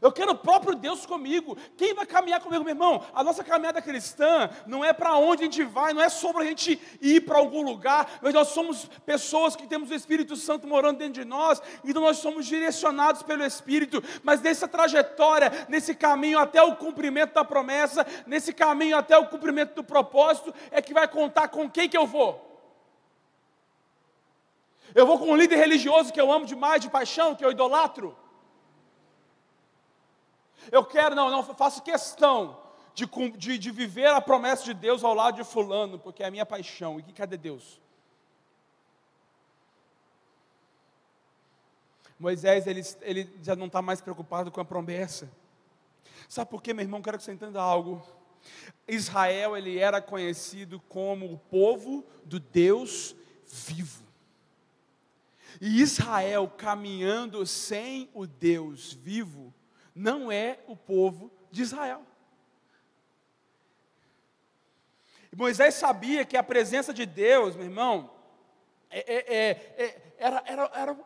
Eu 0.00 0.12
quero 0.12 0.32
o 0.32 0.38
próprio 0.38 0.74
Deus 0.74 1.04
comigo. 1.04 1.56
Quem 1.76 1.94
vai 1.94 2.06
caminhar 2.06 2.40
comigo, 2.40 2.64
meu 2.64 2.72
irmão? 2.72 3.04
A 3.12 3.24
nossa 3.24 3.42
caminhada 3.42 3.82
cristã 3.82 4.50
não 4.66 4.84
é 4.84 4.92
para 4.92 5.16
onde 5.16 5.42
a 5.42 5.44
gente 5.44 5.64
vai, 5.64 5.92
não 5.92 6.02
é 6.02 6.08
sobre 6.08 6.42
a 6.42 6.46
gente 6.46 6.80
ir 7.00 7.22
para 7.22 7.38
algum 7.38 7.62
lugar, 7.62 8.18
mas 8.22 8.32
nós 8.34 8.48
somos 8.48 8.86
pessoas 9.04 9.56
que 9.56 9.66
temos 9.66 9.90
o 9.90 9.94
Espírito 9.94 10.36
Santo 10.36 10.66
morando 10.66 10.98
dentro 10.98 11.14
de 11.14 11.24
nós, 11.24 11.60
então 11.84 12.02
nós 12.02 12.18
somos 12.18 12.46
direcionados 12.46 13.22
pelo 13.22 13.44
Espírito. 13.44 14.02
Mas 14.22 14.40
nessa 14.40 14.68
trajetória, 14.68 15.66
nesse 15.68 15.94
caminho 15.94 16.38
até 16.38 16.62
o 16.62 16.76
cumprimento 16.76 17.34
da 17.34 17.44
promessa, 17.44 18.06
nesse 18.26 18.52
caminho 18.52 18.96
até 18.96 19.16
o 19.18 19.26
cumprimento 19.26 19.74
do 19.74 19.84
propósito, 19.84 20.54
é 20.70 20.80
que 20.80 20.94
vai 20.94 21.08
contar 21.08 21.48
com 21.48 21.68
quem 21.68 21.88
que 21.88 21.96
eu 21.96 22.06
vou. 22.06 22.46
Eu 24.94 25.06
vou 25.06 25.18
com 25.18 25.30
um 25.30 25.36
líder 25.36 25.56
religioso 25.56 26.12
que 26.12 26.20
eu 26.20 26.32
amo 26.32 26.46
demais, 26.46 26.80
de 26.80 26.88
paixão, 26.88 27.34
que 27.34 27.44
eu 27.44 27.50
idolatro. 27.50 28.16
Eu 30.70 30.84
quero, 30.84 31.14
não, 31.14 31.30
não, 31.30 31.42
faço 31.42 31.82
questão 31.82 32.58
de, 32.94 33.06
de, 33.36 33.58
de 33.58 33.70
viver 33.70 34.06
a 34.06 34.20
promessa 34.20 34.64
de 34.64 34.74
Deus 34.74 35.04
ao 35.04 35.14
lado 35.14 35.36
de 35.36 35.44
fulano, 35.44 35.98
porque 35.98 36.22
é 36.22 36.26
a 36.26 36.30
minha 36.30 36.46
paixão. 36.46 36.98
E 36.98 37.12
cadê 37.12 37.36
Deus? 37.36 37.80
Moisés, 42.18 42.66
ele, 42.66 42.82
ele 43.02 43.38
já 43.42 43.54
não 43.54 43.66
está 43.66 43.80
mais 43.80 44.00
preocupado 44.00 44.50
com 44.50 44.60
a 44.60 44.64
promessa. 44.64 45.30
Sabe 46.28 46.50
por 46.50 46.62
quê, 46.62 46.74
meu 46.74 46.84
irmão? 46.84 47.00
Quero 47.00 47.16
que 47.16 47.24
você 47.24 47.32
entenda 47.32 47.60
algo. 47.60 48.02
Israel, 48.86 49.56
ele 49.56 49.78
era 49.78 50.02
conhecido 50.02 50.80
como 50.88 51.32
o 51.32 51.38
povo 51.38 52.04
do 52.24 52.40
Deus 52.40 53.14
vivo. 53.46 54.04
E 55.60 55.80
Israel 55.80 56.48
caminhando 56.48 57.44
sem 57.46 58.08
o 58.12 58.26
Deus 58.26 58.92
vivo, 58.92 59.52
não 59.98 60.30
é 60.30 60.60
o 60.68 60.76
povo 60.76 61.30
de 61.50 61.62
Israel. 61.62 62.02
E 65.32 65.36
Moisés 65.36 65.74
sabia 65.74 66.24
que 66.24 66.36
a 66.36 66.42
presença 66.42 66.94
de 66.94 67.04
Deus, 67.04 67.56
meu 67.56 67.64
irmão, 67.64 68.10
é, 68.88 69.00
é, 69.00 69.34
é, 69.36 69.84
é 69.84 70.02
era, 70.18 70.42
era, 70.46 70.70
era 70.74 70.96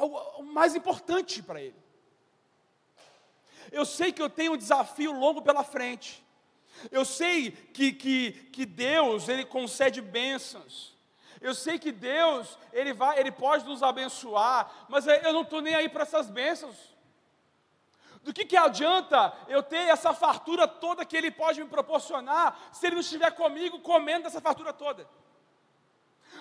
o 0.00 0.42
mais 0.42 0.74
importante 0.74 1.42
para 1.42 1.60
ele. 1.60 1.76
Eu 3.70 3.84
sei 3.84 4.12
que 4.12 4.20
eu 4.20 4.28
tenho 4.28 4.52
um 4.52 4.56
desafio 4.56 5.12
longo 5.12 5.40
pela 5.40 5.62
frente. 5.62 6.24
Eu 6.90 7.04
sei 7.04 7.50
que, 7.50 7.92
que, 7.92 8.32
que 8.52 8.66
Deus, 8.66 9.28
Ele 9.28 9.44
concede 9.44 10.00
bênçãos. 10.00 10.94
Eu 11.40 11.54
sei 11.54 11.78
que 11.78 11.90
Deus, 11.90 12.58
Ele 12.72 12.92
vai, 12.92 13.18
Ele 13.18 13.30
pode 13.30 13.64
nos 13.64 13.82
abençoar, 13.82 14.86
mas 14.88 15.06
eu 15.06 15.32
não 15.32 15.42
estou 15.42 15.60
nem 15.60 15.74
aí 15.74 15.88
para 15.88 16.02
essas 16.02 16.28
bênçãos. 16.28 16.95
Do 18.26 18.32
que, 18.32 18.44
que 18.44 18.56
adianta 18.56 19.32
eu 19.46 19.62
ter 19.62 19.86
essa 19.86 20.12
fartura 20.12 20.66
toda 20.66 21.04
que 21.04 21.16
Ele 21.16 21.30
pode 21.30 21.62
me 21.62 21.70
proporcionar, 21.70 22.58
se 22.72 22.84
Ele 22.84 22.96
não 22.96 23.00
estiver 23.00 23.30
comigo 23.30 23.78
comendo 23.78 24.26
essa 24.26 24.40
fartura 24.40 24.72
toda? 24.72 25.08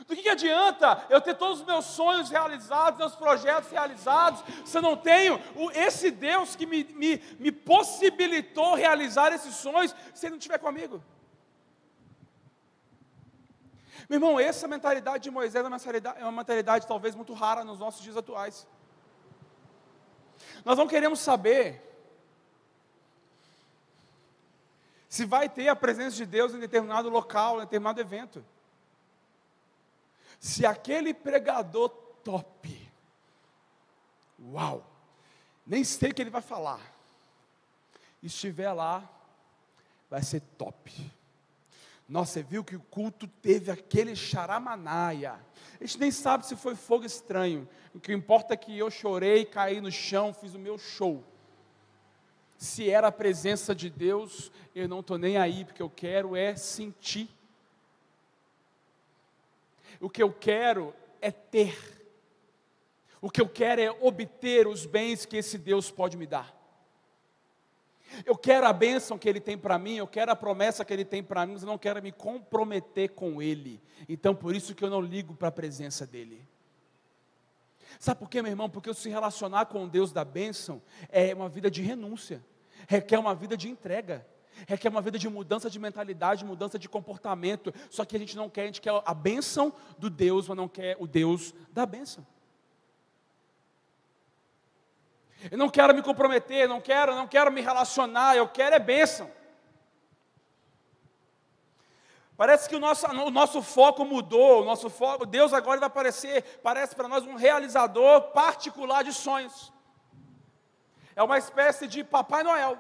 Do 0.07 0.15
que, 0.15 0.23
que 0.23 0.29
adianta 0.29 1.05
eu 1.11 1.21
ter 1.21 1.35
todos 1.35 1.59
os 1.59 1.65
meus 1.65 1.85
sonhos 1.85 2.31
realizados, 2.31 2.97
meus 2.97 3.15
projetos 3.15 3.69
realizados, 3.69 4.43
se 4.65 4.75
eu 4.75 4.81
não 4.81 4.97
tenho 4.97 5.39
esse 5.75 6.09
Deus 6.09 6.55
que 6.55 6.65
me, 6.65 6.85
me, 6.85 7.21
me 7.37 7.51
possibilitou 7.51 8.73
realizar 8.73 9.31
esses 9.31 9.53
sonhos, 9.53 9.95
se 10.11 10.25
Ele 10.25 10.31
não 10.31 10.39
estiver 10.39 10.57
comigo? 10.57 11.03
Meu 14.09 14.17
irmão, 14.17 14.39
essa 14.39 14.67
mentalidade 14.67 15.25
de 15.25 15.29
Moisés 15.29 15.63
é 15.63 15.67
uma 15.67 15.77
mentalidade, 15.77 16.19
é 16.19 16.23
uma 16.23 16.31
mentalidade 16.31 16.87
talvez 16.87 17.13
muito 17.13 17.33
rara 17.35 17.63
nos 17.63 17.77
nossos 17.77 18.01
dias 18.01 18.17
atuais. 18.17 18.67
Nós 20.65 20.77
não 20.77 20.87
queremos 20.87 21.19
saber 21.19 21.81
se 25.07 25.23
vai 25.23 25.47
ter 25.47 25.69
a 25.69 25.75
presença 25.75 26.17
de 26.17 26.25
Deus 26.25 26.53
em 26.53 26.59
determinado 26.59 27.07
local, 27.07 27.57
em 27.57 27.61
determinado 27.61 28.01
evento. 28.01 28.43
Se 30.39 30.65
aquele 30.65 31.13
pregador 31.13 31.89
top, 32.23 32.91
uau, 34.51 34.85
nem 35.65 35.83
sei 35.83 36.09
o 36.09 36.13
que 36.13 36.21
ele 36.21 36.29
vai 36.31 36.41
falar, 36.41 36.81
estiver 38.21 38.73
lá, 38.73 39.07
vai 40.09 40.23
ser 40.23 40.41
top. 40.57 41.14
Nossa, 42.07 42.33
você 42.33 42.43
viu 42.43 42.63
que 42.63 42.75
o 42.75 42.81
culto 42.81 43.27
teve 43.27 43.71
aquele 43.71 44.15
charamanaia. 44.15 45.39
A 45.79 45.83
gente 45.83 45.99
nem 45.99 46.11
sabe 46.11 46.45
se 46.45 46.55
foi 46.55 46.75
fogo 46.75 47.03
estranho. 47.03 47.67
O 47.95 47.99
que 47.99 48.13
importa 48.13 48.53
é 48.53 48.57
que 48.57 48.77
eu 48.77 48.91
chorei, 48.91 49.43
caí 49.43 49.81
no 49.81 49.91
chão, 49.91 50.33
fiz 50.33 50.53
o 50.53 50.59
meu 50.59 50.77
show. 50.77 51.23
Se 52.57 52.89
era 52.89 53.07
a 53.07 53.11
presença 53.11 53.73
de 53.73 53.89
Deus, 53.89 54.51
eu 54.75 54.87
não 54.87 54.99
estou 54.99 55.17
nem 55.17 55.37
aí, 55.37 55.65
porque 55.65 55.81
eu 55.81 55.89
quero 55.89 56.35
é 56.35 56.55
sentir. 56.55 57.27
O 59.99 60.09
que 60.09 60.21
eu 60.21 60.31
quero 60.31 60.93
é 61.21 61.31
ter. 61.31 61.75
O 63.19 63.31
que 63.31 63.41
eu 63.41 63.49
quero 63.49 63.81
é 63.81 63.89
obter 63.89 64.67
os 64.67 64.85
bens 64.85 65.25
que 65.25 65.37
esse 65.37 65.57
Deus 65.57 65.89
pode 65.89 66.15
me 66.15 66.27
dar. 66.27 66.53
Eu 68.25 68.37
quero 68.37 68.67
a 68.67 68.73
bênção 68.73 69.17
que 69.17 69.27
Ele 69.27 69.39
tem 69.39 69.57
para 69.57 69.79
mim, 69.79 69.95
eu 69.95 70.07
quero 70.07 70.31
a 70.31 70.35
promessa 70.35 70.85
que 70.85 70.93
Ele 70.93 71.05
tem 71.05 71.23
para 71.23 71.45
mim, 71.45 71.53
mas 71.53 71.63
eu 71.63 71.67
não 71.67 71.77
quero 71.77 72.01
me 72.01 72.11
comprometer 72.11 73.09
com 73.09 73.41
Ele. 73.41 73.81
Então, 74.07 74.35
por 74.35 74.55
isso 74.55 74.75
que 74.75 74.83
eu 74.83 74.89
não 74.89 75.01
ligo 75.01 75.33
para 75.33 75.47
a 75.47 75.51
presença 75.51 76.05
dEle. 76.05 76.47
Sabe 77.99 78.19
por 78.19 78.29
quê, 78.29 78.41
meu 78.41 78.51
irmão? 78.51 78.69
Porque 78.69 78.93
se 78.93 79.09
relacionar 79.09 79.65
com 79.65 79.85
o 79.85 79.89
Deus 79.89 80.11
da 80.11 80.25
bênção 80.25 80.81
é 81.09 81.33
uma 81.33 81.49
vida 81.49 81.71
de 81.71 81.81
renúncia, 81.81 82.43
requer 82.87 83.17
uma 83.17 83.33
vida 83.33 83.55
de 83.55 83.69
entrega, 83.69 84.25
requer 84.67 84.89
uma 84.89 85.01
vida 85.01 85.17
de 85.17 85.29
mudança 85.29 85.69
de 85.69 85.79
mentalidade, 85.79 86.45
mudança 86.45 86.79
de 86.79 86.87
comportamento. 86.87 87.73
Só 87.89 88.05
que 88.05 88.15
a 88.15 88.19
gente 88.19 88.35
não 88.35 88.49
quer, 88.49 88.63
a 88.63 88.65
gente 88.65 88.81
quer 88.81 88.91
a 89.05 89.13
bênção 89.13 89.73
do 89.97 90.09
Deus, 90.09 90.47
mas 90.47 90.57
não 90.57 90.67
quer 90.67 90.95
o 90.99 91.07
Deus 91.07 91.53
da 91.71 91.85
bênção. 91.85 92.25
Eu 95.51 95.57
não 95.57 95.69
quero 95.69 95.93
me 95.93 96.01
comprometer, 96.01 96.67
não 96.67 96.81
quero, 96.81 97.13
não 97.15 97.27
quero 97.27 97.51
me 97.51 97.61
relacionar, 97.61 98.35
eu 98.35 98.47
quero 98.47 98.75
é 98.75 98.79
bênção. 98.79 99.31
Parece 102.37 102.67
que 102.67 102.75
o 102.75 102.79
nosso, 102.79 103.07
o 103.07 103.31
nosso 103.31 103.61
foco 103.61 104.03
mudou, 104.03 104.61
o 104.61 104.65
nosso 104.65 104.89
foco, 104.89 105.25
Deus 105.25 105.53
agora 105.53 105.79
vai 105.79 105.87
aparecer, 105.87 106.59
parece 106.61 106.95
para 106.95 107.07
nós 107.07 107.25
um 107.25 107.35
realizador 107.35 108.31
particular 108.31 109.03
de 109.03 109.13
sonhos. 109.13 109.71
É 111.15 111.23
uma 111.23 111.37
espécie 111.37 111.87
de 111.87 112.03
Papai 112.03 112.43
Noel. 112.43 112.77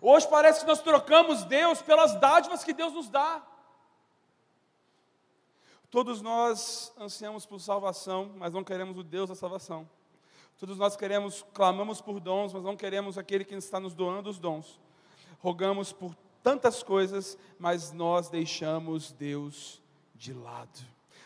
Hoje 0.00 0.26
parece 0.28 0.60
que 0.60 0.66
nós 0.66 0.80
trocamos 0.80 1.44
Deus 1.44 1.82
pelas 1.82 2.14
dádivas 2.18 2.64
que 2.64 2.72
Deus 2.72 2.94
nos 2.94 3.10
dá. 3.10 3.42
Todos 5.90 6.22
nós 6.22 6.92
ansiamos 6.98 7.44
por 7.44 7.60
salvação, 7.60 8.32
mas 8.36 8.52
não 8.52 8.62
queremos 8.62 8.96
o 8.96 9.02
Deus 9.02 9.28
da 9.28 9.34
salvação. 9.34 9.88
Todos 10.58 10.76
nós 10.76 10.96
queremos, 10.96 11.44
clamamos 11.54 12.00
por 12.00 12.18
dons, 12.18 12.52
mas 12.52 12.64
não 12.64 12.76
queremos 12.76 13.16
aquele 13.16 13.44
que 13.44 13.54
está 13.54 13.78
nos 13.78 13.94
doando 13.94 14.28
os 14.28 14.40
dons. 14.40 14.80
Rogamos 15.38 15.92
por 15.92 16.16
tantas 16.42 16.82
coisas, 16.82 17.38
mas 17.58 17.92
nós 17.92 18.28
deixamos 18.28 19.12
Deus 19.12 19.80
de 20.16 20.32
lado. 20.32 20.80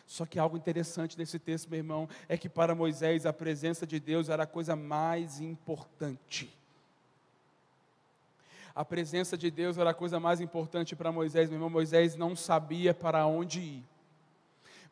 Só 0.07 0.27
que 0.27 0.39
algo 0.39 0.59
interessante 0.59 1.17
desse 1.17 1.39
texto, 1.39 1.71
meu 1.71 1.79
irmão, 1.79 2.07
é 2.29 2.37
que 2.37 2.47
para 2.47 2.75
Moisés 2.75 3.25
a 3.25 3.33
presença 3.33 3.87
de 3.87 3.99
Deus 3.99 4.29
era 4.29 4.43
a 4.43 4.47
coisa 4.47 4.77
mais 4.77 5.41
importante. 5.41 6.55
A 8.75 8.85
presença 8.85 9.39
de 9.39 9.51
Deus 9.51 9.79
era 9.79 9.91
a 9.91 9.95
coisa 9.95 10.21
mais 10.21 10.43
importante 10.43 10.95
para 10.95 11.11
Moisés, 11.11 11.49
meu 11.49 11.57
irmão. 11.57 11.71
Moisés 11.71 12.17
não 12.17 12.37
sabia 12.37 12.93
para 12.93 13.27
onde 13.27 13.61
ir, 13.61 13.85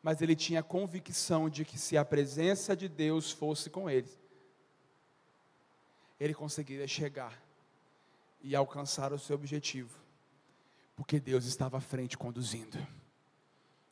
mas 0.01 0.19
ele 0.19 0.35
tinha 0.35 0.63
convicção 0.63 1.47
de 1.47 1.63
que 1.63 1.77
se 1.77 1.95
a 1.95 2.03
presença 2.03 2.75
de 2.75 2.87
Deus 2.87 3.31
fosse 3.31 3.69
com 3.69 3.87
ele, 3.87 4.09
ele 6.23 6.35
conseguiria 6.35 6.87
chegar 6.87 7.41
e 8.41 8.55
alcançar 8.55 9.11
o 9.11 9.17
seu 9.17 9.35
objetivo, 9.35 9.97
porque 10.95 11.19
Deus 11.19 11.45
estava 11.45 11.77
à 11.77 11.81
frente 11.81 12.15
conduzindo. 12.15 12.77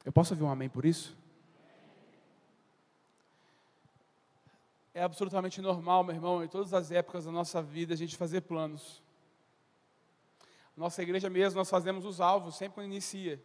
Eu 0.05 0.11
posso 0.11 0.35
ouvir 0.35 0.43
um 0.43 0.49
amém 0.49 0.69
por 0.69 0.85
isso? 0.85 1.17
É 4.93 5.01
absolutamente 5.01 5.59
normal, 5.59 6.03
meu 6.03 6.13
irmão, 6.13 6.43
em 6.43 6.47
todas 6.47 6.71
as 6.71 6.91
épocas 6.91 7.25
da 7.25 7.31
nossa 7.31 7.63
vida, 7.63 7.95
a 7.95 7.97
gente 7.97 8.15
fazer 8.15 8.41
planos. 8.41 9.01
Nossa 10.77 11.01
igreja 11.01 11.31
mesmo, 11.31 11.57
nós 11.57 11.69
fazemos 11.69 12.05
os 12.05 12.21
alvos 12.21 12.55
sempre 12.55 12.75
quando 12.75 12.91
inicia. 12.91 13.43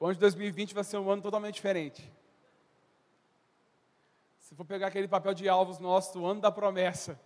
O 0.00 0.04
ano 0.06 0.14
de 0.14 0.20
2020 0.20 0.74
vai 0.74 0.82
ser 0.82 0.98
um 0.98 1.08
ano 1.08 1.22
totalmente 1.22 1.54
diferente. 1.54 2.12
Se 4.40 4.56
for 4.56 4.64
pegar 4.64 4.88
aquele 4.88 5.06
papel 5.06 5.32
de 5.32 5.48
alvos 5.48 5.78
nosso, 5.78 6.18
o 6.18 6.26
ano 6.26 6.40
da 6.40 6.50
promessa, 6.50 7.20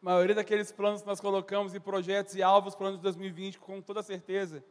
a 0.00 0.04
maioria 0.04 0.34
daqueles 0.34 0.70
planos 0.70 1.02
que 1.02 1.06
nós 1.06 1.20
colocamos 1.20 1.74
em 1.74 1.80
projetos 1.80 2.34
e 2.36 2.42
alvos 2.42 2.74
para 2.74 2.84
o 2.84 2.86
ano 2.88 2.96
de 2.96 3.02
2020, 3.02 3.58
com 3.58 3.80
toda 3.82 4.02
certeza, 4.02 4.62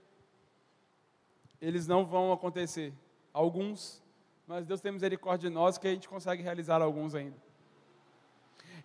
eles 1.62 1.86
não 1.86 2.06
vão 2.06 2.32
acontecer. 2.32 2.94
Alguns 3.34 4.02
Mas 4.48 4.66
Deus 4.66 4.80
tem 4.80 4.94
misericórdia 4.94 5.50
de 5.50 5.54
nós 5.54 5.78
que 5.78 5.88
a 5.88 5.92
gente 5.92 6.08
consegue 6.08 6.42
realizar 6.42 6.82
alguns 6.82 7.14
ainda. 7.14 7.36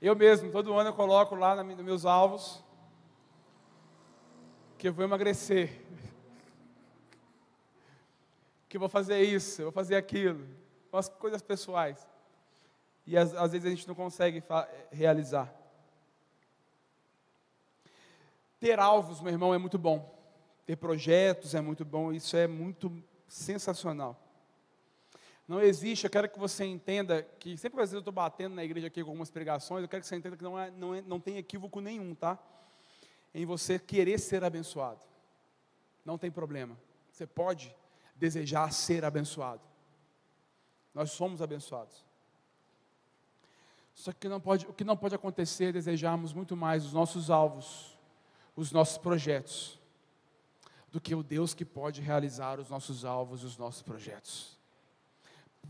Eu 0.00 0.16
mesmo, 0.16 0.50
todo 0.50 0.74
ano 0.74 0.88
eu 0.88 0.94
coloco 0.94 1.36
lá 1.36 1.62
nos 1.62 1.84
meus 1.84 2.04
alvos 2.04 2.64
que 4.76 4.88
eu 4.88 4.92
vou 4.92 5.04
emagrecer, 5.04 5.80
que 8.68 8.76
eu 8.76 8.80
vou 8.80 8.88
fazer 8.88 9.22
isso, 9.22 9.62
eu 9.62 9.66
vou 9.66 9.72
fazer 9.72 9.94
aquilo, 9.94 10.44
as 10.92 11.08
coisas 11.08 11.40
pessoais. 11.40 12.04
E 13.06 13.16
às, 13.16 13.32
às 13.32 13.52
vezes 13.52 13.66
a 13.66 13.70
gente 13.70 13.86
não 13.86 13.94
consegue 13.94 14.42
realizar. 14.90 15.61
Ter 18.62 18.78
alvos, 18.78 19.20
meu 19.20 19.32
irmão, 19.32 19.52
é 19.52 19.58
muito 19.58 19.76
bom. 19.76 20.16
Ter 20.64 20.76
projetos 20.76 21.52
é 21.52 21.60
muito 21.60 21.84
bom, 21.84 22.12
isso 22.12 22.36
é 22.36 22.46
muito 22.46 23.02
sensacional. 23.26 24.16
Não 25.48 25.60
existe, 25.60 26.04
eu 26.04 26.10
quero 26.10 26.28
que 26.28 26.38
você 26.38 26.64
entenda 26.64 27.24
que, 27.40 27.56
sempre 27.56 27.78
que 27.78 27.82
às 27.82 27.88
vezes 27.88 27.94
eu 27.94 27.98
estou 27.98 28.12
batendo 28.12 28.54
na 28.54 28.62
igreja 28.62 28.86
aqui 28.86 29.02
com 29.02 29.10
algumas 29.10 29.32
pregações, 29.32 29.82
eu 29.82 29.88
quero 29.88 30.00
que 30.00 30.06
você 30.06 30.14
entenda 30.14 30.36
que 30.36 30.44
não, 30.44 30.56
é, 30.56 30.70
não, 30.70 30.94
é, 30.94 31.02
não 31.02 31.18
tem 31.18 31.38
equívoco 31.38 31.80
nenhum, 31.80 32.14
tá? 32.14 32.38
Em 33.34 33.44
você 33.44 33.80
querer 33.80 34.20
ser 34.20 34.44
abençoado. 34.44 35.04
Não 36.04 36.16
tem 36.16 36.30
problema. 36.30 36.78
Você 37.10 37.26
pode 37.26 37.74
desejar 38.14 38.72
ser 38.72 39.04
abençoado. 39.04 39.62
Nós 40.94 41.10
somos 41.10 41.42
abençoados. 41.42 42.06
Só 43.92 44.12
que 44.12 44.28
não 44.28 44.40
pode, 44.40 44.68
o 44.68 44.72
que 44.72 44.84
não 44.84 44.96
pode 44.96 45.16
acontecer 45.16 45.64
é 45.64 45.72
desejarmos 45.72 46.32
muito 46.32 46.56
mais 46.56 46.86
os 46.86 46.92
nossos 46.92 47.28
alvos, 47.28 47.91
os 48.54 48.72
nossos 48.72 48.98
projetos, 48.98 49.78
do 50.90 51.00
que 51.00 51.14
o 51.14 51.22
Deus 51.22 51.54
que 51.54 51.64
pode 51.64 52.00
realizar 52.00 52.60
os 52.60 52.68
nossos 52.68 53.04
alvos 53.04 53.42
e 53.42 53.46
os 53.46 53.56
nossos 53.56 53.82
projetos. 53.82 54.58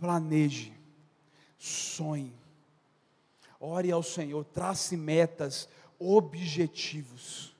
Planeje, 0.00 0.76
sonhe, 1.58 2.34
ore 3.60 3.92
ao 3.92 4.02
Senhor, 4.02 4.44
trace 4.44 4.96
metas, 4.96 5.68
objetivos, 5.98 7.54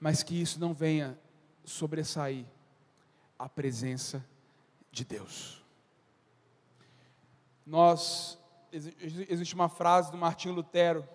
mas 0.00 0.24
que 0.24 0.40
isso 0.40 0.58
não 0.58 0.74
venha 0.74 1.16
sobressair 1.64 2.44
a 3.38 3.48
presença 3.48 4.24
de 4.90 5.04
Deus. 5.04 5.62
Nós, 7.64 8.38
existe 8.72 9.54
uma 9.54 9.68
frase 9.68 10.10
do 10.10 10.16
Martinho 10.16 10.54
Lutero, 10.54 11.06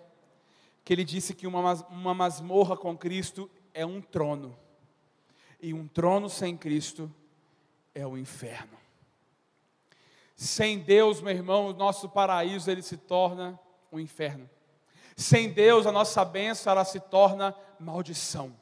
que 0.84 0.92
ele 0.92 1.04
disse 1.04 1.34
que 1.34 1.46
uma, 1.46 1.74
uma 1.88 2.14
masmorra 2.14 2.76
com 2.76 2.96
Cristo 2.96 3.50
é 3.72 3.84
um 3.86 4.00
trono, 4.00 4.56
e 5.60 5.72
um 5.72 5.88
trono 5.88 6.28
sem 6.28 6.56
Cristo 6.56 7.12
é 7.94 8.06
o 8.06 8.18
inferno. 8.18 8.76
Sem 10.36 10.78
Deus, 10.78 11.22
meu 11.22 11.32
irmão, 11.32 11.68
o 11.68 11.72
nosso 11.72 12.08
paraíso 12.08 12.70
ele 12.70 12.82
se 12.82 12.96
torna 12.96 13.58
um 13.90 13.98
inferno. 13.98 14.50
Sem 15.16 15.50
Deus, 15.50 15.86
a 15.86 15.92
nossa 15.92 16.24
bênção 16.24 16.72
ela 16.72 16.84
se 16.84 16.98
torna 16.98 17.54
maldição. 17.78 18.54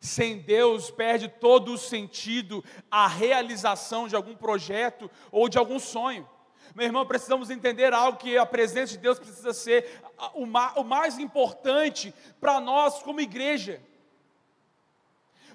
Sem 0.00 0.38
Deus, 0.38 0.92
perde 0.92 1.28
todo 1.28 1.72
o 1.72 1.78
sentido 1.78 2.64
a 2.88 3.08
realização 3.08 4.06
de 4.06 4.14
algum 4.14 4.36
projeto 4.36 5.10
ou 5.32 5.48
de 5.48 5.58
algum 5.58 5.78
sonho. 5.78 6.28
Meu 6.74 6.86
irmão, 6.86 7.06
precisamos 7.06 7.50
entender 7.50 7.92
algo 7.92 8.18
que 8.18 8.36
a 8.36 8.46
presença 8.46 8.92
de 8.92 8.98
Deus 8.98 9.18
precisa 9.18 9.52
ser 9.52 10.00
o 10.34 10.84
mais 10.84 11.18
importante 11.18 12.14
para 12.40 12.60
nós 12.60 13.02
como 13.02 13.20
igreja. 13.20 13.80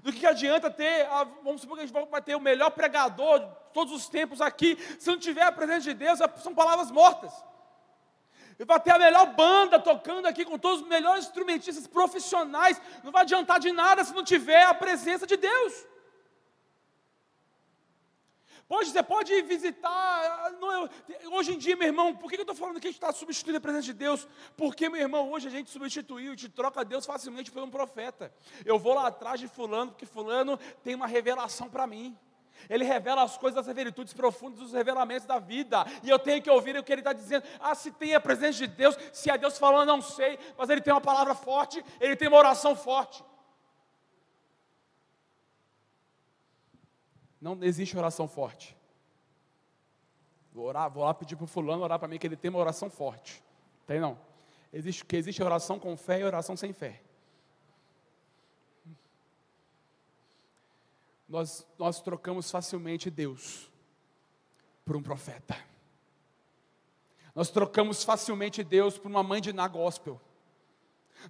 Do 0.02 0.12
que 0.12 0.26
adianta 0.26 0.70
ter, 0.70 1.08
vamos 1.44 1.62
supor 1.62 1.78
que 1.78 1.84
a 1.84 1.88
gente 1.88 2.10
vai 2.10 2.22
ter 2.22 2.36
o 2.36 2.40
melhor 2.42 2.72
pregador 2.72 3.40
de 3.40 3.48
todos 3.74 3.94
os 3.94 4.10
tempos 4.10 4.42
aqui, 4.42 4.78
se 5.00 5.10
não 5.10 5.18
tiver 5.18 5.44
a 5.44 5.52
presença 5.52 5.82
de 5.82 5.94
Deus, 5.94 6.20
são 6.42 6.54
palavras 6.54 6.92
mortas. 6.92 7.34
Vai 8.68 8.80
ter 8.80 8.92
a 8.92 9.00
melhor 9.00 9.28
banda 9.34 9.80
tocando 9.80 10.28
aqui 10.28 10.46
com 10.46 10.60
todos 10.60 10.82
os 10.82 10.88
melhores 10.88 11.26
instrumentistas 11.26 11.88
profissionais, 11.88 12.80
não 13.04 13.12
vai 13.12 13.24
adiantar 13.24 13.60
de 13.60 13.72
nada 13.72 14.04
se 14.04 14.14
não 14.14 14.24
tiver 14.24 14.64
a 14.64 14.74
presença 14.74 15.26
de 15.26 15.38
Deus. 15.38 15.86
Hoje 18.70 18.92
você 18.92 19.04
pode 19.04 19.42
visitar. 19.42 20.52
Não, 20.60 20.90
hoje 21.34 21.54
em 21.54 21.58
dia, 21.58 21.76
meu 21.76 21.88
irmão, 21.88 22.16
por 22.16 22.30
que 22.30 22.38
eu 22.38 22.42
estou 22.42 22.56
falando 22.56 22.80
que 22.80 22.88
a 22.88 22.92
gente 22.92 22.98
está 22.98 23.12
substituindo 23.12 23.58
a 23.58 23.62
presença 23.62 23.84
de 23.84 23.94
Deus? 23.94 24.28
Porque, 24.56 24.90
meu 24.90 25.02
irmão, 25.02 25.32
hoje 25.32 25.48
a 25.48 25.52
gente 25.52 25.70
substituiu, 25.70 26.36
te 26.36 26.50
troca 26.50 26.84
Deus 26.86 27.06
facilmente 27.06 27.52
por 27.52 27.62
um 27.62 27.70
profeta. 27.70 28.34
Eu 28.66 28.80
vou 28.80 28.94
lá 28.94 29.08
atrás 29.08 29.40
de 29.40 29.48
Fulano, 29.48 29.92
porque 29.92 30.06
Fulano 30.06 30.58
tem 30.84 30.96
uma 30.96 31.08
revelação 31.08 31.70
para 31.70 31.86
mim. 31.86 32.18
Ele 32.70 32.86
revela 32.86 33.24
as 33.24 33.38
coisas 33.38 33.66
das 33.66 33.76
virtudes 33.76 34.14
profundas, 34.14 34.60
dos 34.60 34.74
revelamentos 34.74 35.26
da 35.26 35.40
vida. 35.40 35.86
E 36.02 36.10
eu 36.10 36.18
tenho 36.18 36.42
que 36.42 36.50
ouvir 36.50 36.78
o 36.78 36.84
que 36.84 36.92
ele 36.92 37.02
está 37.02 37.12
dizendo. 37.12 37.44
Ah, 37.60 37.76
se 37.76 37.92
tem 37.92 38.16
a 38.16 38.20
presença 38.20 38.60
de 38.60 38.68
Deus, 38.68 38.98
se 39.12 39.30
é 39.30 39.38
Deus 39.38 39.58
falando, 39.58 39.88
não 39.88 40.02
sei. 40.02 40.40
Mas 40.58 40.70
ele 40.70 40.82
tem 40.82 40.94
uma 40.94 41.02
palavra 41.02 41.36
forte, 41.36 41.84
ele 42.00 42.16
tem 42.16 42.28
uma 42.28 42.38
oração 42.38 42.76
forte. 42.76 43.24
Não 47.44 47.62
existe 47.62 47.98
oração 47.98 48.26
forte. 48.26 48.74
Vou 50.54 50.66
orar, 50.66 50.90
vou 50.90 51.04
lá 51.04 51.14
pedir 51.14 51.36
para 51.36 51.44
o 51.44 51.48
fulano 51.48 51.84
orar 51.84 52.00
para 52.00 52.08
mim 52.08 52.18
que 52.18 52.26
ele 52.26 52.38
tem 52.38 52.50
uma 52.50 52.60
oração 52.60 52.90
forte. 52.90 53.44
Tem 53.86 54.00
não. 54.00 54.18
Existe 54.72 55.04
que 55.04 55.18
existe 55.18 55.44
oração 55.44 55.78
com 55.78 55.98
fé 55.98 56.22
e 56.22 56.24
oração 56.24 56.56
sem 56.56 56.72
fé. 56.72 57.02
Nós, 61.28 61.68
nós 61.78 62.00
trocamos 62.00 62.50
facilmente 62.50 63.10
Deus 63.12 63.70
por 64.86 64.96
um 64.96 65.04
profeta. 65.04 65.58
Nós 67.36 67.50
trocamos 67.50 68.06
facilmente 68.06 68.64
Deus 68.64 68.98
por 68.98 69.12
uma 69.12 69.22
mãe 69.22 69.42
de 69.42 69.52
na 69.52 69.68
gospel. 69.68 70.22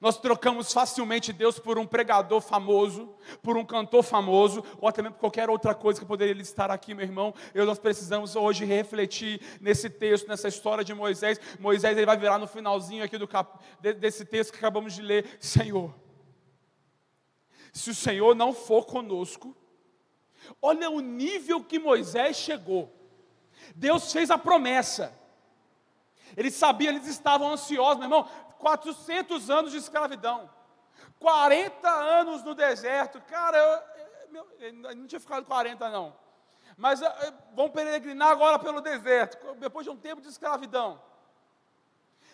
Nós 0.02 0.18
trocamos 0.18 0.74
facilmente 0.74 1.32
Deus 1.32 1.60
por 1.60 1.78
um 1.78 1.86
pregador 1.86 2.42
famoso, 2.42 3.14
por 3.42 3.58
um 3.58 3.66
cantor 3.66 4.04
famoso, 4.04 4.64
ou 4.80 4.88
até 4.88 5.02
mesmo 5.02 5.16
por 5.16 5.22
qualquer 5.22 5.50
outra 5.50 5.74
coisa 5.74 6.00
que 6.00 6.06
poderia 6.06 6.42
estar 6.42 6.72
aqui, 6.72 6.94
meu 6.94 7.06
irmão. 7.06 7.34
Eu, 7.54 7.66
nós 7.66 7.80
precisamos 7.80 8.36
hoje 8.36 8.66
refletir 8.66 9.42
nesse 9.62 9.90
texto, 9.90 10.28
nessa 10.28 10.48
história 10.48 10.84
de 10.84 10.94
Moisés. 10.94 11.40
Moisés 11.60 11.96
ele 11.96 12.06
vai 12.06 12.18
virar 12.18 12.38
no 12.38 12.48
finalzinho 12.48 13.04
aqui 13.04 13.18
do 13.18 13.28
cap... 13.28 13.60
desse 13.82 14.26
texto 14.26 14.52
que 14.52 14.58
acabamos 14.58 14.94
de 14.94 15.02
ler: 15.02 15.38
Senhor, 15.40 15.94
se 17.72 17.90
o 17.90 17.96
Senhor 17.96 18.36
não 18.36 18.54
for 18.54 18.86
conosco, 18.86 19.56
olha 20.62 20.90
o 20.90 21.00
nível 21.00 21.64
que 21.64 21.80
Moisés 21.80 22.38
chegou. 22.38 22.92
Deus 23.76 24.12
fez 24.12 24.30
a 24.30 24.38
promessa. 24.38 25.14
Eles 26.36 26.56
sabiam, 26.56 26.94
eles 26.94 27.08
estavam 27.08 27.52
ansiosos, 27.52 27.98
meu 27.98 28.06
irmão. 28.06 28.28
400 28.64 29.50
anos 29.50 29.72
de 29.72 29.78
escravidão, 29.78 30.50
40 31.20 31.90
anos 31.90 32.42
no 32.44 32.56
deserto. 32.56 33.22
Cara, 33.24 33.58
eu, 34.32 34.48
eu 34.62 34.96
não 34.96 35.06
tinha 35.06 35.20
ficado 35.20 35.46
40 35.46 35.90
não. 35.90 36.16
Mas 36.78 37.02
vão 37.54 37.70
peregrinar 37.70 38.30
agora 38.30 38.58
pelo 38.58 38.80
deserto, 38.80 39.38
depois 39.56 39.84
de 39.84 39.92
um 39.92 39.98
tempo 39.98 40.22
de 40.22 40.30
escravidão. 40.30 41.00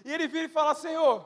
E 0.06 0.14
ele 0.14 0.28
vira 0.28 0.46
e 0.46 0.50
fala: 0.50 0.76
Senhor, 0.76 1.26